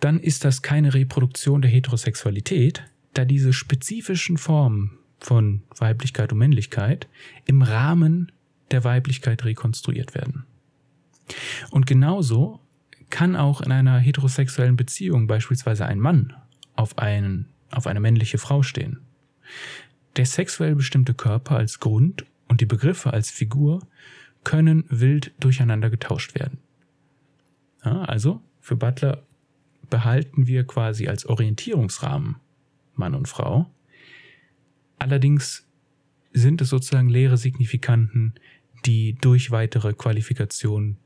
dann 0.00 0.20
ist 0.20 0.44
das 0.44 0.62
keine 0.62 0.94
Reproduktion 0.94 1.62
der 1.62 1.70
Heterosexualität, 1.70 2.84
da 3.14 3.24
diese 3.24 3.52
spezifischen 3.52 4.36
Formen 4.36 4.98
von 5.26 5.62
Weiblichkeit 5.76 6.32
und 6.32 6.38
Männlichkeit 6.38 7.08
im 7.46 7.62
Rahmen 7.62 8.30
der 8.70 8.84
Weiblichkeit 8.84 9.44
rekonstruiert 9.44 10.14
werden. 10.14 10.44
Und 11.72 11.84
genauso 11.84 12.60
kann 13.10 13.34
auch 13.34 13.60
in 13.60 13.72
einer 13.72 13.98
heterosexuellen 13.98 14.76
Beziehung 14.76 15.26
beispielsweise 15.26 15.84
ein 15.84 15.98
Mann 15.98 16.32
auf, 16.76 16.98
einen, 16.98 17.48
auf 17.72 17.88
eine 17.88 17.98
männliche 17.98 18.38
Frau 18.38 18.62
stehen. 18.62 19.00
Der 20.14 20.26
sexuell 20.26 20.76
bestimmte 20.76 21.12
Körper 21.12 21.56
als 21.56 21.80
Grund 21.80 22.24
und 22.46 22.60
die 22.60 22.66
Begriffe 22.66 23.12
als 23.12 23.28
Figur 23.28 23.80
können 24.44 24.84
wild 24.90 25.32
durcheinander 25.40 25.90
getauscht 25.90 26.36
werden. 26.36 26.58
Ja, 27.84 28.02
also 28.02 28.40
für 28.60 28.76
Butler 28.76 29.24
behalten 29.90 30.46
wir 30.46 30.64
quasi 30.64 31.08
als 31.08 31.26
Orientierungsrahmen 31.26 32.36
Mann 32.94 33.16
und 33.16 33.26
Frau. 33.26 33.68
Allerdings 34.98 35.66
sind 36.32 36.60
es 36.60 36.68
sozusagen 36.68 37.08
leere 37.08 37.36
Signifikanten, 37.36 38.34
die 38.84 39.14
durch 39.14 39.50
weitere 39.50 39.94
Qualifikationen 39.94 40.98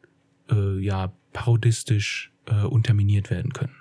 äh, 0.51 0.79
ja 0.79 1.13
parodistisch 1.33 2.33
äh, 2.47 2.65
unterminiert 2.65 3.31
werden 3.31 3.53
können. 3.53 3.77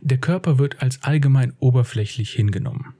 Der 0.00 0.18
Körper 0.18 0.58
wird 0.58 0.82
als 0.82 1.02
allgemein 1.02 1.52
oberflächlich 1.58 2.32
hingenommen. 2.32 2.94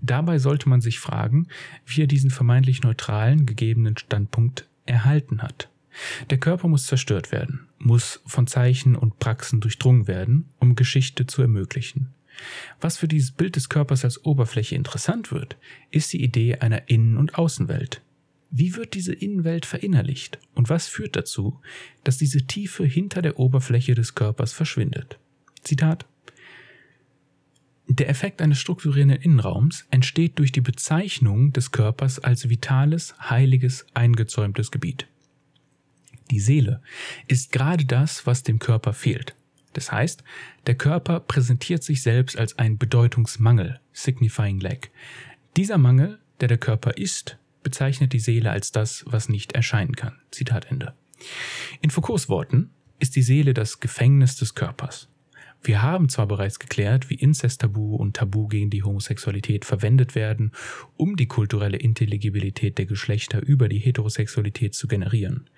Dabei 0.00 0.38
sollte 0.38 0.68
man 0.68 0.80
sich 0.80 0.98
fragen, 0.98 1.46
wie 1.86 2.02
er 2.02 2.06
diesen 2.06 2.30
vermeintlich 2.30 2.82
neutralen 2.82 3.46
gegebenen 3.46 3.96
Standpunkt 3.96 4.68
erhalten 4.84 5.42
hat. 5.42 5.70
Der 6.30 6.38
Körper 6.38 6.68
muss 6.68 6.86
zerstört 6.86 7.30
werden, 7.32 7.68
muss 7.78 8.20
von 8.26 8.46
Zeichen 8.46 8.96
und 8.96 9.18
Praxen 9.18 9.60
durchdrungen 9.60 10.08
werden, 10.08 10.48
um 10.58 10.74
Geschichte 10.74 11.26
zu 11.26 11.42
ermöglichen. 11.42 12.12
Was 12.80 12.96
für 12.96 13.08
dieses 13.08 13.30
Bild 13.30 13.56
des 13.56 13.68
Körpers 13.68 14.04
als 14.04 14.24
Oberfläche 14.24 14.74
interessant 14.74 15.32
wird, 15.32 15.56
ist 15.90 16.12
die 16.12 16.22
Idee 16.22 16.56
einer 16.56 16.88
Innen- 16.88 17.16
und 17.16 17.36
Außenwelt. 17.36 18.02
Wie 18.50 18.76
wird 18.76 18.94
diese 18.94 19.14
Innenwelt 19.14 19.64
verinnerlicht 19.64 20.38
und 20.54 20.68
was 20.68 20.86
führt 20.86 21.16
dazu, 21.16 21.60
dass 22.04 22.18
diese 22.18 22.46
Tiefe 22.46 22.84
hinter 22.84 23.22
der 23.22 23.38
Oberfläche 23.38 23.94
des 23.94 24.14
Körpers 24.14 24.52
verschwindet? 24.52 25.18
Zitat 25.62 26.06
der 27.88 28.08
Effekt 28.08 28.40
eines 28.40 28.58
strukturierenden 28.58 29.20
Innenraums 29.20 29.86
entsteht 29.90 30.38
durch 30.38 30.50
die 30.50 30.62
Bezeichnung 30.62 31.52
des 31.52 31.72
Körpers 31.72 32.20
als 32.20 32.48
vitales, 32.48 33.14
heiliges, 33.20 33.86
eingezäumtes 33.92 34.70
Gebiet. 34.70 35.08
Die 36.30 36.40
Seele 36.40 36.80
ist 37.28 37.52
gerade 37.52 37.84
das, 37.84 38.26
was 38.26 38.44
dem 38.44 38.58
Körper 38.58 38.94
fehlt. 38.94 39.34
Das 39.72 39.92
heißt, 39.92 40.22
der 40.66 40.74
Körper 40.74 41.20
präsentiert 41.20 41.82
sich 41.82 42.02
selbst 42.02 42.36
als 42.36 42.58
ein 42.58 42.78
Bedeutungsmangel, 42.78 43.80
signifying 43.92 44.60
lack. 44.60 44.90
Dieser 45.56 45.78
Mangel, 45.78 46.18
der 46.40 46.48
der 46.48 46.58
Körper 46.58 46.96
ist, 46.96 47.38
bezeichnet 47.62 48.12
die 48.12 48.20
Seele 48.20 48.50
als 48.50 48.72
das, 48.72 49.04
was 49.06 49.28
nicht 49.28 49.52
erscheinen 49.52 49.96
kann. 49.96 50.18
Zitat 50.30 50.70
Ende. 50.70 50.94
In 51.80 51.90
Foucaults 51.90 52.28
Worten 52.28 52.70
ist 52.98 53.16
die 53.16 53.22
Seele 53.22 53.54
das 53.54 53.80
Gefängnis 53.80 54.36
des 54.36 54.54
Körpers. 54.54 55.08
Wir 55.64 55.80
haben 55.80 56.08
zwar 56.08 56.26
bereits 56.26 56.58
geklärt, 56.58 57.08
wie 57.08 57.14
Inzesttabu 57.14 57.94
und 57.94 58.16
Tabu 58.16 58.48
gegen 58.48 58.70
die 58.70 58.82
Homosexualität 58.82 59.64
verwendet 59.64 60.14
werden, 60.16 60.50
um 60.96 61.16
die 61.16 61.26
kulturelle 61.26 61.76
Intelligibilität 61.76 62.78
der 62.78 62.86
Geschlechter 62.86 63.40
über 63.40 63.68
die 63.68 63.78
Heterosexualität 63.78 64.74
zu 64.74 64.88
generieren. 64.88 65.48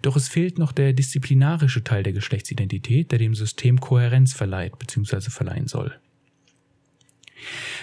Doch 0.00 0.16
es 0.16 0.28
fehlt 0.28 0.58
noch 0.58 0.72
der 0.72 0.94
disziplinarische 0.94 1.84
Teil 1.84 2.02
der 2.02 2.14
Geschlechtsidentität, 2.14 3.12
der 3.12 3.18
dem 3.18 3.34
System 3.34 3.80
Kohärenz 3.80 4.32
verleiht 4.32 4.78
bzw. 4.78 5.28
verleihen 5.28 5.66
soll. 5.66 5.94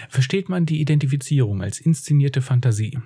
Versteht 0.08 0.48
man 0.48 0.66
die 0.66 0.80
Identifizierung 0.80 1.62
als 1.62 1.80
inszenierte 1.80 2.42
Fantasie, 2.42 2.98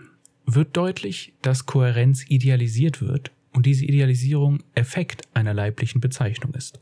wird 0.47 0.77
deutlich, 0.77 1.35
dass 1.43 1.67
Kohärenz 1.67 2.25
idealisiert 2.29 3.01
wird 3.01 3.33
und 3.53 3.67
diese 3.67 3.85
Idealisierung 3.85 4.63
Effekt 4.75 5.23
einer 5.35 5.55
leiblichen 5.55 6.01
Bezeichnung 6.01 6.55
ist. 6.55 6.81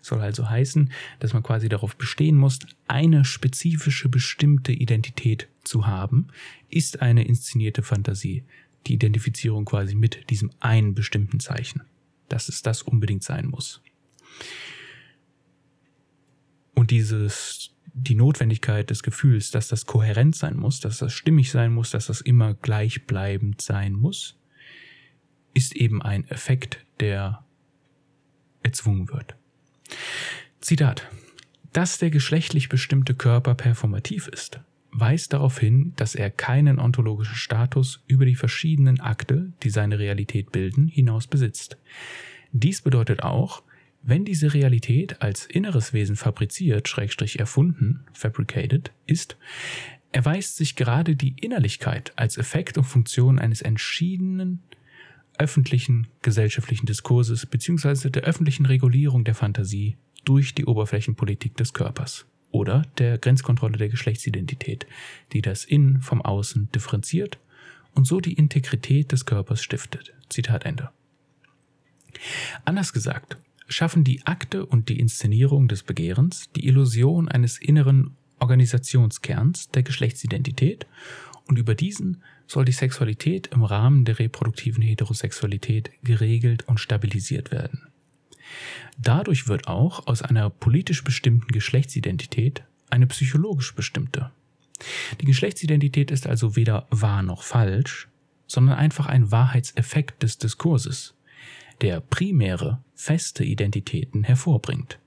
Soll 0.00 0.20
also 0.20 0.48
heißen, 0.48 0.90
dass 1.18 1.34
man 1.34 1.42
quasi 1.42 1.68
darauf 1.68 1.96
bestehen 1.96 2.36
muss, 2.36 2.58
eine 2.88 3.24
spezifische 3.24 4.08
bestimmte 4.08 4.72
Identität 4.72 5.48
zu 5.62 5.86
haben, 5.86 6.28
ist 6.68 7.02
eine 7.02 7.24
inszenierte 7.24 7.82
Fantasie. 7.82 8.44
Die 8.86 8.94
Identifizierung 8.94 9.66
quasi 9.66 9.94
mit 9.94 10.30
diesem 10.30 10.50
einen 10.60 10.94
bestimmten 10.94 11.38
Zeichen. 11.38 11.82
Dass 12.28 12.48
es 12.48 12.62
das 12.62 12.82
unbedingt 12.82 13.24
sein 13.24 13.46
muss. 13.46 13.82
Und 16.74 16.90
dieses, 16.90 17.74
die 17.92 18.14
Notwendigkeit 18.14 18.88
des 18.88 19.02
Gefühls, 19.02 19.50
dass 19.50 19.68
das 19.68 19.84
kohärent 19.84 20.34
sein 20.34 20.56
muss, 20.56 20.80
dass 20.80 20.98
das 20.98 21.12
stimmig 21.12 21.50
sein 21.50 21.74
muss, 21.74 21.90
dass 21.90 22.06
das 22.06 22.22
immer 22.22 22.54
gleichbleibend 22.54 23.60
sein 23.60 23.92
muss, 23.92 24.38
ist 25.52 25.76
eben 25.76 26.00
ein 26.00 26.26
Effekt, 26.28 26.86
der 27.00 27.44
erzwungen 28.62 29.10
wird. 29.10 29.36
Zitat. 30.60 31.08
Dass 31.72 31.98
der 31.98 32.10
geschlechtlich 32.10 32.68
bestimmte 32.68 33.14
Körper 33.14 33.54
performativ 33.54 34.26
ist, 34.28 34.60
weist 34.92 35.32
darauf 35.32 35.58
hin, 35.58 35.92
dass 35.96 36.14
er 36.14 36.30
keinen 36.30 36.78
ontologischen 36.78 37.36
Status 37.36 38.02
über 38.06 38.24
die 38.24 38.34
verschiedenen 38.34 39.00
Akte, 39.00 39.52
die 39.62 39.70
seine 39.70 39.98
Realität 39.98 40.52
bilden, 40.52 40.88
hinaus 40.88 41.26
besitzt. 41.26 41.78
Dies 42.52 42.82
bedeutet 42.82 43.22
auch, 43.22 43.62
wenn 44.02 44.24
diese 44.24 44.54
Realität 44.54 45.20
als 45.22 45.46
inneres 45.46 45.92
Wesen 45.92 46.16
fabriziert, 46.16 46.88
schrägstrich 46.88 47.38
erfunden, 47.38 48.00
fabricated, 48.12 48.92
ist, 49.06 49.36
erweist 50.12 50.56
sich 50.56 50.74
gerade 50.74 51.14
die 51.16 51.36
Innerlichkeit 51.40 52.12
als 52.16 52.38
Effekt 52.38 52.78
und 52.78 52.84
Funktion 52.84 53.38
eines 53.38 53.62
entschiedenen 53.62 54.62
öffentlichen 55.40 56.06
gesellschaftlichen 56.20 56.86
Diskurses 56.86 57.46
bzw. 57.46 58.10
der 58.10 58.24
öffentlichen 58.24 58.66
Regulierung 58.66 59.24
der 59.24 59.34
Fantasie 59.34 59.96
durch 60.24 60.54
die 60.54 60.66
Oberflächenpolitik 60.66 61.56
des 61.56 61.72
Körpers 61.72 62.26
oder 62.50 62.82
der 62.98 63.16
Grenzkontrolle 63.16 63.78
der 63.78 63.88
Geschlechtsidentität, 63.88 64.86
die 65.32 65.40
das 65.40 65.64
Innen 65.64 66.02
vom 66.02 66.20
Außen 66.20 66.70
differenziert 66.72 67.38
und 67.94 68.06
so 68.06 68.20
die 68.20 68.34
Integrität 68.34 69.12
des 69.12 69.24
Körpers 69.24 69.62
stiftet. 69.62 70.12
Zitat 70.28 70.66
Ende. 70.66 70.90
Anders 72.66 72.92
gesagt, 72.92 73.38
schaffen 73.66 74.04
die 74.04 74.26
Akte 74.26 74.66
und 74.66 74.90
die 74.90 75.00
Inszenierung 75.00 75.68
des 75.68 75.84
Begehrens 75.84 76.50
die 76.54 76.66
Illusion 76.66 77.28
eines 77.28 77.58
inneren 77.58 78.14
Organisationskerns 78.40 79.70
der 79.70 79.84
Geschlechtsidentität 79.84 80.86
und 81.50 81.58
über 81.58 81.74
diesen 81.74 82.22
soll 82.46 82.64
die 82.64 82.72
Sexualität 82.72 83.48
im 83.48 83.64
Rahmen 83.64 84.04
der 84.04 84.20
reproduktiven 84.20 84.82
Heterosexualität 84.82 85.90
geregelt 86.04 86.62
und 86.68 86.78
stabilisiert 86.78 87.50
werden. 87.50 87.88
Dadurch 88.96 89.48
wird 89.48 89.66
auch 89.66 90.06
aus 90.06 90.22
einer 90.22 90.48
politisch 90.48 91.02
bestimmten 91.02 91.48
Geschlechtsidentität 91.48 92.62
eine 92.88 93.08
psychologisch 93.08 93.74
bestimmte. 93.74 94.30
Die 95.20 95.26
Geschlechtsidentität 95.26 96.12
ist 96.12 96.28
also 96.28 96.54
weder 96.54 96.86
wahr 96.90 97.24
noch 97.24 97.42
falsch, 97.42 98.08
sondern 98.46 98.76
einfach 98.76 99.06
ein 99.06 99.32
Wahrheitseffekt 99.32 100.22
des 100.22 100.38
Diskurses, 100.38 101.14
der 101.80 102.00
primäre, 102.00 102.82
feste 102.94 103.42
Identitäten 103.42 104.22
hervorbringt. 104.22 105.00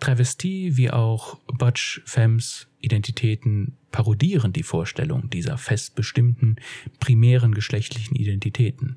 Travestie 0.00 0.76
wie 0.76 0.90
auch 0.90 1.38
Butch, 1.46 2.02
Femmes, 2.04 2.68
Identitäten 2.82 3.76
parodieren 3.90 4.52
die 4.52 4.62
Vorstellung 4.62 5.30
dieser 5.30 5.56
fest 5.56 5.94
bestimmten, 5.94 6.56
primären 7.00 7.54
geschlechtlichen 7.54 8.16
Identitäten. 8.16 8.96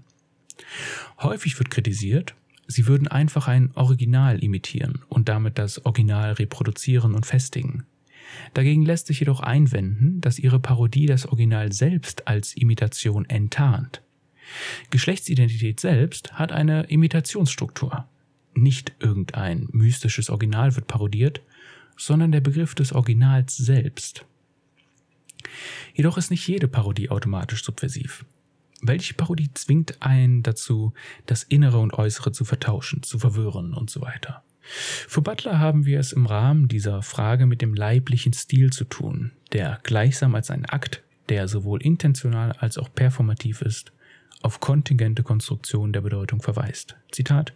Häufig 1.21 1.57
wird 1.57 1.69
kritisiert, 1.69 2.35
sie 2.67 2.87
würden 2.87 3.07
einfach 3.07 3.47
ein 3.47 3.71
Original 3.75 4.43
imitieren 4.43 5.01
und 5.07 5.29
damit 5.29 5.57
das 5.57 5.85
Original 5.85 6.33
reproduzieren 6.33 7.13
und 7.13 7.25
festigen. 7.25 7.85
Dagegen 8.53 8.83
lässt 8.85 9.07
sich 9.07 9.19
jedoch 9.19 9.39
einwenden, 9.39 10.19
dass 10.21 10.39
ihre 10.39 10.59
Parodie 10.59 11.05
das 11.05 11.25
Original 11.25 11.71
selbst 11.71 12.27
als 12.27 12.55
Imitation 12.55 13.25
enttarnt. 13.25 14.01
Geschlechtsidentität 14.89 15.79
selbst 15.79 16.33
hat 16.33 16.51
eine 16.51 16.83
Imitationsstruktur. 16.83 18.07
Nicht 18.53 18.93
irgendein 18.99 19.67
mystisches 19.71 20.29
Original 20.29 20.75
wird 20.75 20.87
parodiert, 20.87 21.41
sondern 21.97 22.31
der 22.31 22.41
Begriff 22.41 22.75
des 22.75 22.93
Originals 22.93 23.55
selbst. 23.57 24.25
Jedoch 25.93 26.17
ist 26.17 26.31
nicht 26.31 26.47
jede 26.47 26.67
Parodie 26.67 27.09
automatisch 27.09 27.63
subversiv. 27.63 28.25
Welche 28.81 29.13
Parodie 29.13 29.49
zwingt 29.53 30.01
einen 30.01 30.43
dazu, 30.43 30.93
das 31.25 31.43
Innere 31.43 31.79
und 31.79 31.93
Äußere 31.93 32.31
zu 32.31 32.45
vertauschen, 32.45 33.03
zu 33.03 33.19
verwirren 33.19 33.73
und 33.73 33.89
so 33.89 34.01
weiter? 34.01 34.43
Für 34.61 35.21
Butler 35.21 35.59
haben 35.59 35.85
wir 35.85 35.99
es 35.99 36.11
im 36.11 36.25
Rahmen 36.25 36.67
dieser 36.67 37.01
Frage 37.01 37.45
mit 37.45 37.61
dem 37.61 37.73
leiblichen 37.73 38.33
Stil 38.33 38.71
zu 38.71 38.83
tun, 38.83 39.31
der 39.53 39.79
gleichsam 39.83 40.35
als 40.35 40.49
ein 40.49 40.65
Akt, 40.65 41.03
der 41.29 41.47
sowohl 41.47 41.81
intentional 41.81 42.51
als 42.53 42.77
auch 42.77 42.93
performativ 42.93 43.61
ist, 43.61 43.91
auf 44.41 44.59
kontingente 44.59 45.23
Konstruktionen 45.23 45.93
der 45.93 46.01
Bedeutung 46.01 46.41
verweist. 46.41 46.95
Zitat 47.11 47.53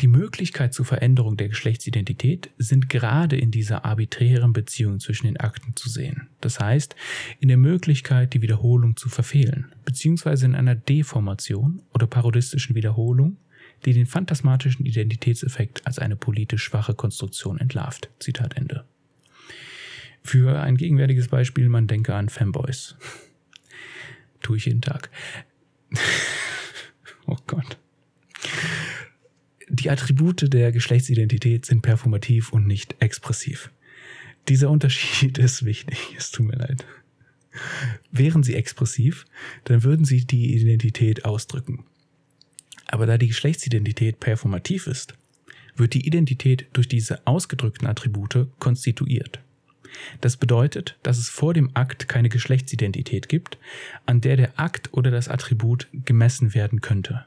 die 0.00 0.06
Möglichkeit 0.06 0.72
zur 0.72 0.84
Veränderung 0.84 1.36
der 1.36 1.48
Geschlechtsidentität 1.48 2.50
sind 2.58 2.88
gerade 2.88 3.36
in 3.36 3.50
dieser 3.50 3.84
arbiträren 3.84 4.52
Beziehung 4.52 5.00
zwischen 5.00 5.26
den 5.26 5.36
Akten 5.38 5.76
zu 5.76 5.88
sehen. 5.88 6.28
Das 6.40 6.60
heißt, 6.60 6.96
in 7.40 7.48
der 7.48 7.56
Möglichkeit, 7.56 8.34
die 8.34 8.42
Wiederholung 8.42 8.96
zu 8.96 9.08
verfehlen, 9.08 9.72
beziehungsweise 9.84 10.46
in 10.46 10.54
einer 10.54 10.74
Deformation 10.74 11.82
oder 11.92 12.06
parodistischen 12.06 12.74
Wiederholung, 12.74 13.36
die 13.84 13.92
den 13.92 14.06
phantasmatischen 14.06 14.86
Identitätseffekt 14.86 15.86
als 15.86 15.98
eine 15.98 16.16
politisch 16.16 16.64
schwache 16.64 16.94
Konstruktion 16.94 17.58
entlarvt. 17.58 18.10
Zitat 18.18 18.56
Ende. 18.56 18.84
Für 20.22 20.60
ein 20.60 20.76
gegenwärtiges 20.76 21.28
Beispiel, 21.28 21.68
man 21.68 21.86
denke 21.86 22.14
an 22.14 22.28
Fanboys. 22.28 22.96
Tue 24.42 24.58
ich 24.58 24.66
jeden 24.66 24.82
Tag. 24.82 25.10
oh 27.26 27.38
Gott. 27.46 27.78
Die 29.72 29.88
Attribute 29.88 30.52
der 30.52 30.72
Geschlechtsidentität 30.72 31.64
sind 31.64 31.82
performativ 31.82 32.52
und 32.52 32.66
nicht 32.66 32.96
expressiv. 32.98 33.70
Dieser 34.48 34.68
Unterschied 34.68 35.38
ist 35.38 35.64
wichtig, 35.64 35.96
es 36.18 36.32
tut 36.32 36.46
mir 36.46 36.56
leid. 36.56 36.84
Wären 38.10 38.42
sie 38.42 38.56
expressiv, 38.56 39.26
dann 39.64 39.84
würden 39.84 40.04
sie 40.04 40.24
die 40.24 40.56
Identität 40.56 41.24
ausdrücken. 41.24 41.84
Aber 42.86 43.06
da 43.06 43.16
die 43.16 43.28
Geschlechtsidentität 43.28 44.18
performativ 44.18 44.88
ist, 44.88 45.14
wird 45.76 45.94
die 45.94 46.04
Identität 46.04 46.66
durch 46.72 46.88
diese 46.88 47.24
ausgedrückten 47.28 47.86
Attribute 47.86 48.48
konstituiert. 48.58 49.38
Das 50.20 50.36
bedeutet, 50.36 50.98
dass 51.04 51.16
es 51.16 51.28
vor 51.28 51.54
dem 51.54 51.70
Akt 51.74 52.08
keine 52.08 52.28
Geschlechtsidentität 52.28 53.28
gibt, 53.28 53.56
an 54.04 54.20
der 54.20 54.36
der 54.36 54.58
Akt 54.58 54.92
oder 54.92 55.12
das 55.12 55.28
Attribut 55.28 55.86
gemessen 55.92 56.54
werden 56.54 56.80
könnte. 56.80 57.24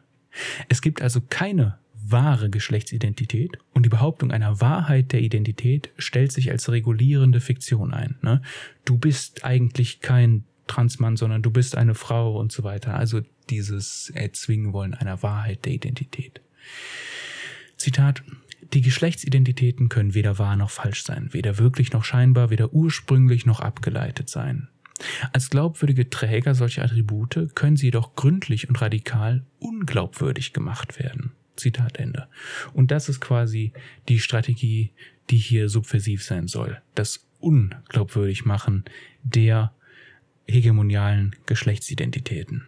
Es 0.67 0.81
gibt 0.81 1.01
also 1.01 1.21
keine 1.21 1.77
wahre 2.13 2.49
Geschlechtsidentität 2.49 3.57
und 3.73 3.85
die 3.85 3.89
Behauptung 3.89 4.31
einer 4.31 4.61
Wahrheit 4.61 5.11
der 5.11 5.19
Identität 5.19 5.89
stellt 5.97 6.31
sich 6.31 6.49
als 6.51 6.69
regulierende 6.69 7.41
Fiktion 7.41 7.93
ein. 7.93 8.15
Ne? 8.21 8.41
Du 8.85 8.97
bist 8.97 9.43
eigentlich 9.43 9.99
kein 9.99 10.45
Transmann, 10.67 11.17
sondern 11.17 11.41
du 11.41 11.51
bist 11.51 11.75
eine 11.75 11.95
Frau 11.95 12.39
und 12.39 12.53
so 12.53 12.63
weiter. 12.63 12.95
Also 12.95 13.21
dieses 13.49 14.11
Erzwingen 14.11 14.71
wollen 14.71 14.93
einer 14.93 15.21
Wahrheit 15.21 15.65
der 15.65 15.73
Identität. 15.73 16.39
Zitat. 17.75 18.23
Die 18.73 18.81
Geschlechtsidentitäten 18.81 19.89
können 19.89 20.15
weder 20.15 20.39
wahr 20.39 20.55
noch 20.55 20.71
falsch 20.71 21.03
sein, 21.03 21.29
weder 21.31 21.59
wirklich 21.59 21.91
noch 21.91 22.05
scheinbar, 22.05 22.49
weder 22.49 22.73
ursprünglich 22.73 23.45
noch 23.45 23.59
abgeleitet 23.59 24.29
sein. 24.29 24.69
Als 25.31 25.49
glaubwürdige 25.49 26.09
Träger 26.09 26.55
solcher 26.55 26.83
Attribute 26.83 27.49
können 27.55 27.77
sie 27.77 27.87
jedoch 27.87 28.15
gründlich 28.15 28.69
und 28.69 28.81
radikal 28.81 29.45
unglaubwürdig 29.59 30.53
gemacht 30.53 30.97
werden. 30.97 31.33
Zitat 31.55 31.97
Ende. 31.97 32.27
Und 32.73 32.91
das 32.91 33.09
ist 33.09 33.19
quasi 33.19 33.73
die 34.09 34.19
Strategie, 34.19 34.91
die 35.29 35.37
hier 35.37 35.69
subversiv 35.69 36.23
sein 36.23 36.47
soll. 36.47 36.81
Das 36.95 37.25
unglaubwürdig 37.39 38.45
machen 38.45 38.85
der 39.23 39.73
hegemonialen 40.47 41.35
Geschlechtsidentitäten. 41.45 42.65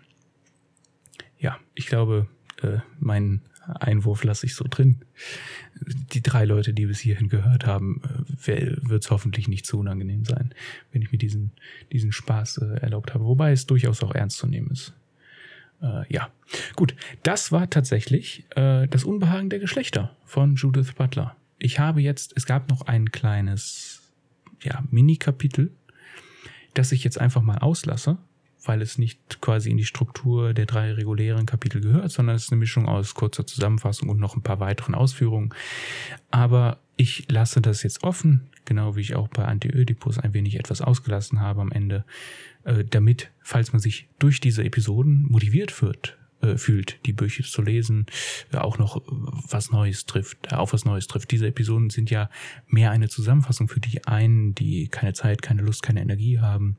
Ja, 1.39 1.59
ich 1.73 1.87
glaube, 1.87 2.27
äh, 2.61 2.79
meinen 2.99 3.41
Einwurf 3.67 4.23
lasse 4.23 4.45
ich 4.45 4.55
so 4.55 4.65
drin. 4.69 5.03
Die 6.13 6.21
drei 6.21 6.45
Leute, 6.45 6.73
die 6.73 6.85
bis 6.85 6.99
hierhin 6.99 7.29
gehört 7.29 7.65
haben, 7.65 8.01
äh, 8.45 8.75
wird 8.81 9.03
es 9.03 9.11
hoffentlich 9.11 9.47
nicht 9.47 9.65
zu 9.65 9.79
unangenehm 9.79 10.25
sein, 10.25 10.53
wenn 10.91 11.01
ich 11.01 11.11
mir 11.11 11.17
diesen, 11.17 11.51
diesen 11.91 12.11
Spaß 12.11 12.59
äh, 12.59 12.81
erlaubt 12.81 13.13
habe. 13.13 13.25
Wobei 13.25 13.51
es 13.51 13.65
durchaus 13.65 14.03
auch 14.03 14.13
ernst 14.13 14.37
zu 14.37 14.47
nehmen 14.47 14.71
ist. 14.71 14.93
Äh, 15.81 16.11
ja, 16.13 16.29
gut. 16.75 16.95
Das 17.23 17.51
war 17.51 17.69
tatsächlich 17.69 18.45
äh, 18.55 18.87
das 18.87 19.03
Unbehagen 19.03 19.49
der 19.49 19.59
Geschlechter 19.59 20.15
von 20.25 20.55
Judith 20.55 20.93
Butler. 20.93 21.35
Ich 21.57 21.79
habe 21.79 22.01
jetzt, 22.01 22.33
es 22.35 22.45
gab 22.45 22.69
noch 22.69 22.81
ein 22.83 23.11
kleines, 23.11 24.01
ja, 24.61 24.83
Mini-Kapitel, 24.89 25.71
das 26.73 26.91
ich 26.91 27.03
jetzt 27.03 27.19
einfach 27.19 27.41
mal 27.41 27.59
auslasse, 27.59 28.17
weil 28.65 28.81
es 28.81 28.97
nicht 28.97 29.41
quasi 29.41 29.69
in 29.69 29.77
die 29.77 29.85
Struktur 29.85 30.53
der 30.53 30.65
drei 30.65 30.93
regulären 30.93 31.45
Kapitel 31.45 31.81
gehört, 31.81 32.11
sondern 32.11 32.35
es 32.35 32.45
ist 32.45 32.51
eine 32.51 32.59
Mischung 32.59 32.87
aus 32.87 33.13
kurzer 33.13 33.45
Zusammenfassung 33.45 34.09
und 34.09 34.19
noch 34.19 34.35
ein 34.35 34.43
paar 34.43 34.59
weiteren 34.59 34.95
Ausführungen. 34.95 35.53
Aber 36.31 36.79
ich 36.97 37.29
lasse 37.29 37.61
das 37.61 37.83
jetzt 37.83 38.03
offen, 38.03 38.47
genau 38.65 38.95
wie 38.95 39.01
ich 39.01 39.15
auch 39.15 39.27
bei 39.27 39.45
Anti-Ödipus 39.45 40.17
ein 40.17 40.33
wenig 40.33 40.59
etwas 40.59 40.81
ausgelassen 40.81 41.41
habe 41.41 41.61
am 41.61 41.71
Ende, 41.71 42.05
äh, 42.63 42.83
damit, 42.83 43.31
falls 43.41 43.73
man 43.73 43.79
sich 43.79 44.07
durch 44.19 44.39
diese 44.39 44.63
Episoden 44.63 45.23
motiviert 45.29 45.81
wird, 45.81 46.17
äh, 46.41 46.57
fühlt, 46.57 46.99
die 47.05 47.13
Bücher 47.13 47.43
zu 47.43 47.61
lesen, 47.61 48.05
äh, 48.51 48.57
auch 48.57 48.77
noch 48.77 49.01
was 49.49 49.71
Neues 49.71 50.05
trifft, 50.05 50.53
auf 50.53 50.73
was 50.73 50.85
Neues 50.85 51.07
trifft. 51.07 51.31
Diese 51.31 51.47
Episoden 51.47 51.89
sind 51.89 52.09
ja 52.09 52.29
mehr 52.67 52.91
eine 52.91 53.09
Zusammenfassung 53.09 53.67
für 53.67 53.79
die 53.79 54.05
einen, 54.05 54.55
die 54.55 54.87
keine 54.87 55.13
Zeit, 55.13 55.41
keine 55.41 55.61
Lust, 55.61 55.83
keine 55.83 56.01
Energie 56.01 56.39
haben. 56.39 56.77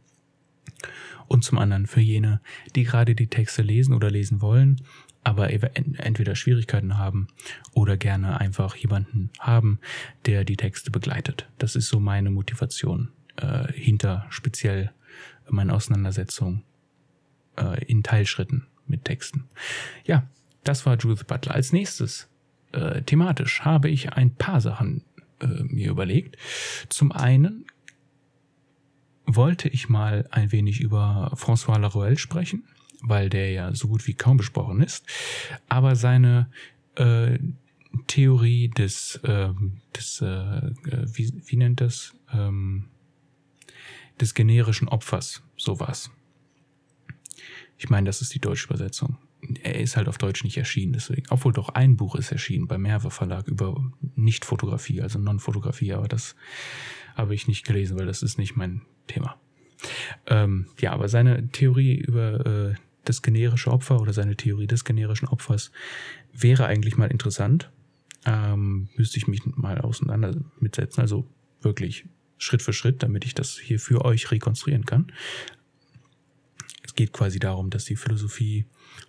Und 1.29 1.45
zum 1.45 1.59
anderen 1.59 1.87
für 1.87 2.01
jene, 2.01 2.41
die 2.75 2.85
gerade 2.85 3.15
die 3.15 3.27
Texte 3.29 3.63
lesen 3.63 3.95
oder 3.95 4.11
lesen 4.11 4.41
wollen, 4.41 4.81
aber 5.25 5.51
entweder 5.51 6.37
Schwierigkeiten 6.37 6.99
haben 6.99 7.27
oder 7.73 7.97
gerne 7.97 8.39
einfach 8.39 8.77
jemanden 8.77 9.31
haben, 9.41 9.81
der 10.25 10.45
die 10.45 10.57
Texte 10.57 10.93
begleitet. 10.93 11.49
Das 11.59 11.75
ist 11.75 11.89
so 11.89 11.99
meine 11.99 12.31
Motivation 12.31 13.09
äh, 13.37 13.73
hinter 13.73 14.27
speziell 14.29 14.93
meine 15.49 15.75
Auseinandersetzung 15.75 16.63
äh, 17.57 17.85
in 17.87 18.03
Teilschritten 18.03 18.67
mit 18.87 19.05
Texten. 19.05 19.45
Ja, 20.05 20.29
das 20.65 20.87
war 20.87 20.97
Judith 20.97 21.25
Butler. 21.25 21.55
Als 21.55 21.73
nächstes, 21.73 22.29
äh, 22.73 23.03
thematisch, 23.03 23.63
habe 23.63 23.89
ich 23.89 24.13
ein 24.13 24.35
paar 24.35 24.61
Sachen 24.61 25.03
äh, 25.41 25.47
mir 25.47 25.91
überlegt. 25.91 26.37
Zum 26.89 27.13
einen 27.13 27.65
wollte 29.27 29.69
ich 29.69 29.89
mal 29.89 30.27
ein 30.31 30.53
wenig 30.53 30.81
über 30.81 31.33
François 31.37 31.79
Laruelle 31.79 32.19
sprechen, 32.19 32.65
weil 33.03 33.29
der 33.29 33.51
ja 33.51 33.75
so 33.75 33.89
gut 33.89 34.07
wie 34.07 34.15
kaum 34.15 34.37
besprochen 34.37 34.81
ist. 34.81 35.05
Aber 35.69 35.97
seine 35.97 36.49
äh, 36.95 37.39
Theorie 38.07 38.69
des, 38.69 39.17
äh, 39.25 39.51
des 39.95 40.21
äh, 40.21 40.71
wie, 40.85 41.33
wie 41.45 41.57
nennt 41.57 41.81
das? 41.81 42.15
Ähm, 42.33 42.87
des 44.21 44.35
generischen 44.35 44.89
Opfers, 44.89 45.43
sowas. 45.57 46.11
Ich 47.79 47.91
meine, 47.91 48.07
das 48.07 48.23
ist 48.23 48.33
die 48.35 48.39
deutsche 48.39 48.67
Übersetzung. 48.67 49.19
Er 49.63 49.79
ist 49.79 49.97
halt 49.97 50.09
auf 50.09 50.17
Deutsch 50.19 50.43
nicht 50.43 50.57
erschienen, 50.57 50.95
deswegen. 50.95 51.27
Obwohl 51.29 51.53
doch 51.53 51.69
ein 51.69 51.97
Buch 51.97 52.15
ist 52.15 52.33
erschienen 52.33 52.67
beim 52.67 52.83
Merve 52.83 53.11
Verlag 53.11 53.47
über 53.47 53.93
Nicht-Fotografie, 54.15 55.03
also 55.03 55.19
Non-Fotografie, 55.19 55.93
aber 55.93 56.09
das 56.09 56.35
habe 57.15 57.35
ich 57.35 57.47
nicht 57.47 57.67
gelesen, 57.67 57.99
weil 57.99 58.07
das 58.07 58.23
ist 58.23 58.39
nicht 58.39 58.57
mein 58.57 58.83
Thema. 59.07 59.37
Ähm, 60.27 60.67
ja, 60.81 60.93
aber 60.93 61.09
seine 61.09 61.49
Theorie 61.49 61.95
über 61.95 62.47
äh, 62.47 62.75
das 63.05 63.23
generische 63.23 63.71
Opfer 63.71 64.01
oder 64.01 64.13
seine 64.13 64.37
Theorie 64.37 64.67
des 64.67 64.85
generischen 64.85 65.29
Opfers 65.29 65.71
wäre 66.33 66.67
eigentlich 66.67 66.97
mal 66.97 67.11
interessant. 67.11 67.71
Ähm, 68.25 68.89
müsste 68.97 69.19
ich 69.19 69.29
mich 69.29 69.45
mal 69.45 69.81
auseinander 69.81 70.35
mitsetzen. 70.59 71.01
Also 71.01 71.27
wirklich 71.63 72.07
Schritt 72.39 72.63
für 72.63 72.73
Schritt, 72.73 73.03
damit 73.03 73.25
ich 73.25 73.35
das 73.35 73.59
hier 73.59 73.79
für 73.79 74.05
euch 74.05 74.31
rekonstruieren 74.31 74.85
kann. 74.85 75.13
Es 76.83 76.95
geht 76.95 77.13
quasi 77.13 77.39
darum, 77.39 77.71
dass 77.71 77.85
die 77.85 77.97
Philosophie 77.97 78.67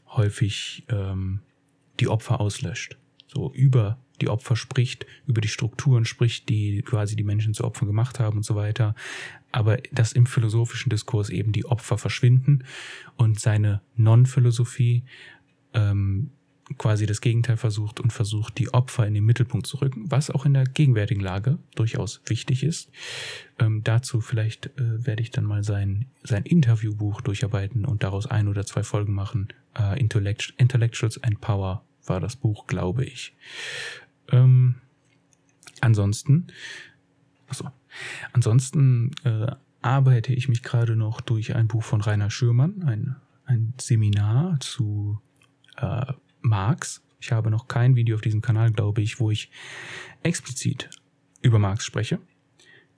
häufig 0.07 0.85
ähm, 0.89 1.41
die 1.99 2.07
Opfer 2.07 2.39
auslöscht. 2.39 2.97
So 3.27 3.51
über 3.53 3.97
die 4.21 4.29
Opfer 4.29 4.55
spricht, 4.55 5.05
über 5.27 5.41
die 5.41 5.47
Strukturen 5.47 6.05
spricht, 6.05 6.49
die 6.49 6.81
quasi 6.81 7.15
die 7.15 7.23
Menschen 7.23 7.53
zu 7.53 7.63
Opfern 7.63 7.87
gemacht 7.87 8.19
haben 8.19 8.37
und 8.37 8.43
so 8.43 8.55
weiter. 8.55 8.95
Aber 9.51 9.77
dass 9.91 10.11
im 10.11 10.25
philosophischen 10.25 10.89
Diskurs 10.89 11.29
eben 11.29 11.51
die 11.51 11.65
Opfer 11.65 11.97
verschwinden 11.97 12.63
und 13.15 13.39
seine 13.39 13.81
Non-Philosophie 13.95 15.03
ähm, 15.73 16.31
quasi 16.77 17.05
das 17.05 17.21
Gegenteil 17.21 17.55
versucht 17.55 17.99
und 17.99 18.11
versucht, 18.11 18.57
die 18.57 18.73
Opfer 18.73 19.07
in 19.07 19.13
den 19.13 19.23
Mittelpunkt 19.23 19.67
zu 19.67 19.77
rücken, 19.77 20.11
was 20.11 20.29
auch 20.29 20.45
in 20.45 20.53
der 20.53 20.65
gegenwärtigen 20.65 21.21
Lage 21.21 21.59
durchaus 21.75 22.21
wichtig 22.25 22.63
ist. 22.63 22.89
Ähm, 23.57 23.83
dazu 23.83 24.19
vielleicht 24.19 24.67
äh, 24.77 25.05
werde 25.05 25.21
ich 25.21 25.31
dann 25.31 25.45
mal 25.45 25.63
sein, 25.63 26.07
sein 26.23 26.43
Interviewbuch 26.43 27.21
durcharbeiten 27.21 27.85
und 27.85 28.03
daraus 28.03 28.27
ein 28.27 28.47
oder 28.49 28.65
zwei 28.65 28.83
Folgen 28.83 29.13
machen. 29.13 29.47
Äh, 29.79 29.99
Intellect 29.99 30.53
Intellectuals 30.57 31.23
and 31.23 31.39
Power 31.39 31.83
war 32.09 32.19
das 32.19 32.35
Buch, 32.35 32.67
glaube 32.67 33.05
ich. 33.05 33.35
Ähm, 34.29 34.75
ansonsten, 35.81 36.47
achso, 37.47 37.69
ansonsten 38.33 39.11
äh, 39.23 39.47
arbeite 39.81 40.33
ich 40.33 40.49
mich 40.49 40.63
gerade 40.63 40.95
noch 40.95 41.21
durch 41.21 41.55
ein 41.55 41.67
Buch 41.67 41.83
von 41.83 42.01
Rainer 42.01 42.29
Schürmann, 42.29 42.83
ein, 42.83 43.15
ein 43.45 43.73
Seminar 43.79 44.59
zu 44.59 45.21
äh, 45.77 46.13
Marx. 46.41 47.03
Ich 47.19 47.31
habe 47.31 47.49
noch 47.49 47.67
kein 47.67 47.95
Video 47.95 48.15
auf 48.15 48.21
diesem 48.21 48.41
Kanal, 48.41 48.71
glaube 48.71 49.01
ich, 49.01 49.19
wo 49.19 49.31
ich 49.31 49.49
explizit 50.23 50.89
über 51.41 51.59
Marx 51.59 51.85
spreche. 51.85 52.19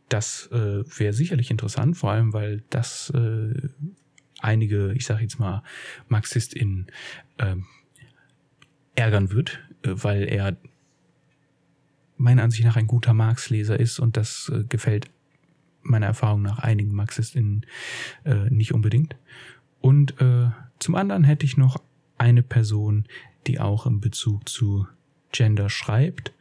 Das 0.10 0.48
äh, 0.52 0.84
wäre 0.98 1.14
sicherlich 1.14 1.52
interessant, 1.52 1.96
vor 1.96 2.12
allem 2.12 2.34
weil 2.34 2.64
das 2.70 3.12
äh, 3.12 3.70
einige, 4.40 4.94
ich 4.94 5.06
sage 5.06 5.22
jetzt 5.22 5.40
mal, 5.40 5.64
MarxistInnen 6.08 6.88
äh, 7.38 7.58
ärgern 8.96 9.32
wird, 9.32 9.60
äh, 9.84 9.92
weil 9.94 10.24
er 10.24 10.58
meiner 12.18 12.44
Ansicht 12.44 12.66
nach 12.66 12.76
ein 12.76 12.88
guter 12.88 13.14
Marx-Leser 13.14 13.80
ist 13.80 14.00
und 14.00 14.18
das 14.18 14.52
äh, 14.54 14.64
gefällt 14.66 15.10
meiner 15.82 16.08
Erfahrung 16.08 16.42
nach 16.42 16.60
einigen 16.60 16.94
MarxistInnen 16.94 17.66
äh, 18.26 18.50
nicht 18.50 18.74
unbedingt. 18.74 19.16
Und 19.82 20.16
zum 20.80 20.96
anderen 20.96 21.24
hätte 21.24 21.46
ich 21.46 21.56
noch 21.56 21.82
eine 22.18 22.44
Person, 22.44 23.06
die 23.48 23.62
auch 23.62 23.86
in 23.86 24.02
Bezug 24.02 24.50
zu 24.50 24.86
Gender 25.32 25.70
schreibt, 25.70 26.34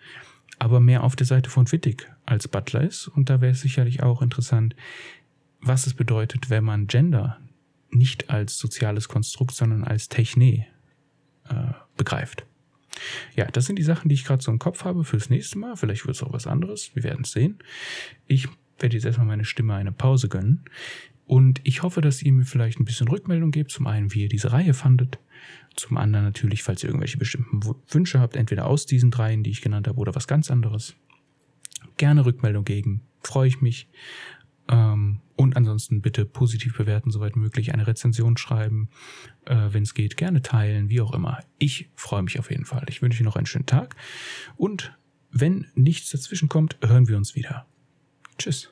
aber 0.58 0.80
mehr 0.80 1.04
auf 1.04 1.14
der 1.14 1.26
Seite 1.26 1.48
von 1.48 1.70
Wittig 1.70 2.11
als 2.26 2.48
Butler 2.48 2.82
ist. 2.82 3.06
Und 3.06 3.30
da 3.30 3.40
wäre 3.40 3.52
es 3.52 3.61
sicherlich 3.61 4.02
auch 4.02 4.22
interessant, 4.22 4.74
was 5.61 5.87
es 5.87 5.94
bedeutet, 5.94 6.50
wenn 6.50 6.64
man 6.64 6.88
Gender 6.88 7.38
nicht 7.90 8.28
als 8.28 8.58
soziales 8.58 9.08
Konstrukt, 9.08 9.52
sondern 9.52 9.84
als 9.84 10.08
Techne 10.08 10.66
äh, 11.48 11.72
begreift. 11.98 12.46
Ja, 13.37 13.46
das 13.46 13.66
sind 13.66 13.78
die 13.78 13.84
Sachen, 13.84 14.08
die 14.08 14.14
ich 14.14 14.24
gerade 14.24 14.42
so 14.42 14.50
im 14.50 14.58
Kopf 14.58 14.84
habe 14.84 15.04
fürs 15.04 15.30
nächste 15.30 15.58
Mal. 15.58 15.76
Vielleicht 15.76 16.06
wird 16.06 16.16
es 16.16 16.22
auch 16.22 16.32
was 16.32 16.46
anderes. 16.46 16.90
Wir 16.94 17.04
werden 17.04 17.22
es 17.24 17.32
sehen. 17.32 17.58
Ich 18.26 18.48
werde 18.78 18.96
jetzt 18.96 19.04
erstmal 19.04 19.26
meine 19.26 19.44
Stimme 19.44 19.74
eine 19.74 19.92
Pause 19.92 20.28
gönnen. 20.28 20.64
Und 21.26 21.61
ich 21.64 21.82
hoffe, 21.82 22.00
dass 22.00 22.22
ihr 22.22 22.32
mir 22.32 22.44
vielleicht 22.44 22.80
ein 22.80 22.84
bisschen 22.84 23.08
Rückmeldung 23.08 23.50
gebt. 23.50 23.70
Zum 23.70 23.87
einen, 23.87 24.14
wie 24.14 24.22
ihr 24.22 24.28
diese 24.28 24.52
Reihe 24.52 24.74
fandet. 24.74 25.18
Zum 25.76 25.96
anderen 25.96 26.24
natürlich, 26.24 26.62
falls 26.62 26.82
ihr 26.82 26.88
irgendwelche 26.88 27.18
bestimmten 27.18 27.61
Wünsche 27.90 28.18
habt, 28.18 28.34
entweder 28.34 28.66
aus 28.66 28.87
diesen 28.87 29.11
dreien, 29.11 29.44
die 29.44 29.50
ich 29.50 29.61
genannt 29.61 29.87
habe, 29.87 29.98
oder 29.98 30.14
was 30.14 30.26
ganz 30.26 30.50
anderes. 30.50 30.96
Gerne 31.98 32.24
Rückmeldung 32.24 32.64
geben. 32.64 33.02
Freue 33.22 33.48
ich 33.48 33.61
mich. 33.61 33.88
Ähm, 34.70 35.20
und 35.37 35.57
ansonsten 35.57 36.02
bitte 36.02 36.24
positiv 36.24 36.76
bewerten, 36.76 37.11
soweit 37.11 37.37
möglich, 37.37 37.72
eine 37.72 37.87
Rezension 37.87 38.37
schreiben, 38.37 38.88
äh, 39.44 39.68
wenn 39.70 39.85
es 39.85 39.94
geht, 39.94 40.16
gerne 40.16 40.42
teilen, 40.42 40.88
wie 40.88 41.00
auch 41.00 41.14
immer. 41.14 41.40
Ich 41.59 41.90
freue 41.94 42.22
mich 42.22 42.38
auf 42.38 42.50
jeden 42.50 42.64
Fall. 42.64 42.85
Ich 42.88 43.02
wünsche 43.02 43.20
Ihnen 43.20 43.26
noch 43.26 43.37
einen 43.37 43.46
schönen 43.46 43.66
Tag 43.66 43.96
und 44.57 44.92
wenn 45.31 45.66
nichts 45.74 46.11
dazwischen 46.11 46.48
kommt, 46.48 46.78
hören 46.83 47.07
wir 47.07 47.16
uns 47.16 47.35
wieder. 47.35 47.66
Tschüss. 48.38 48.70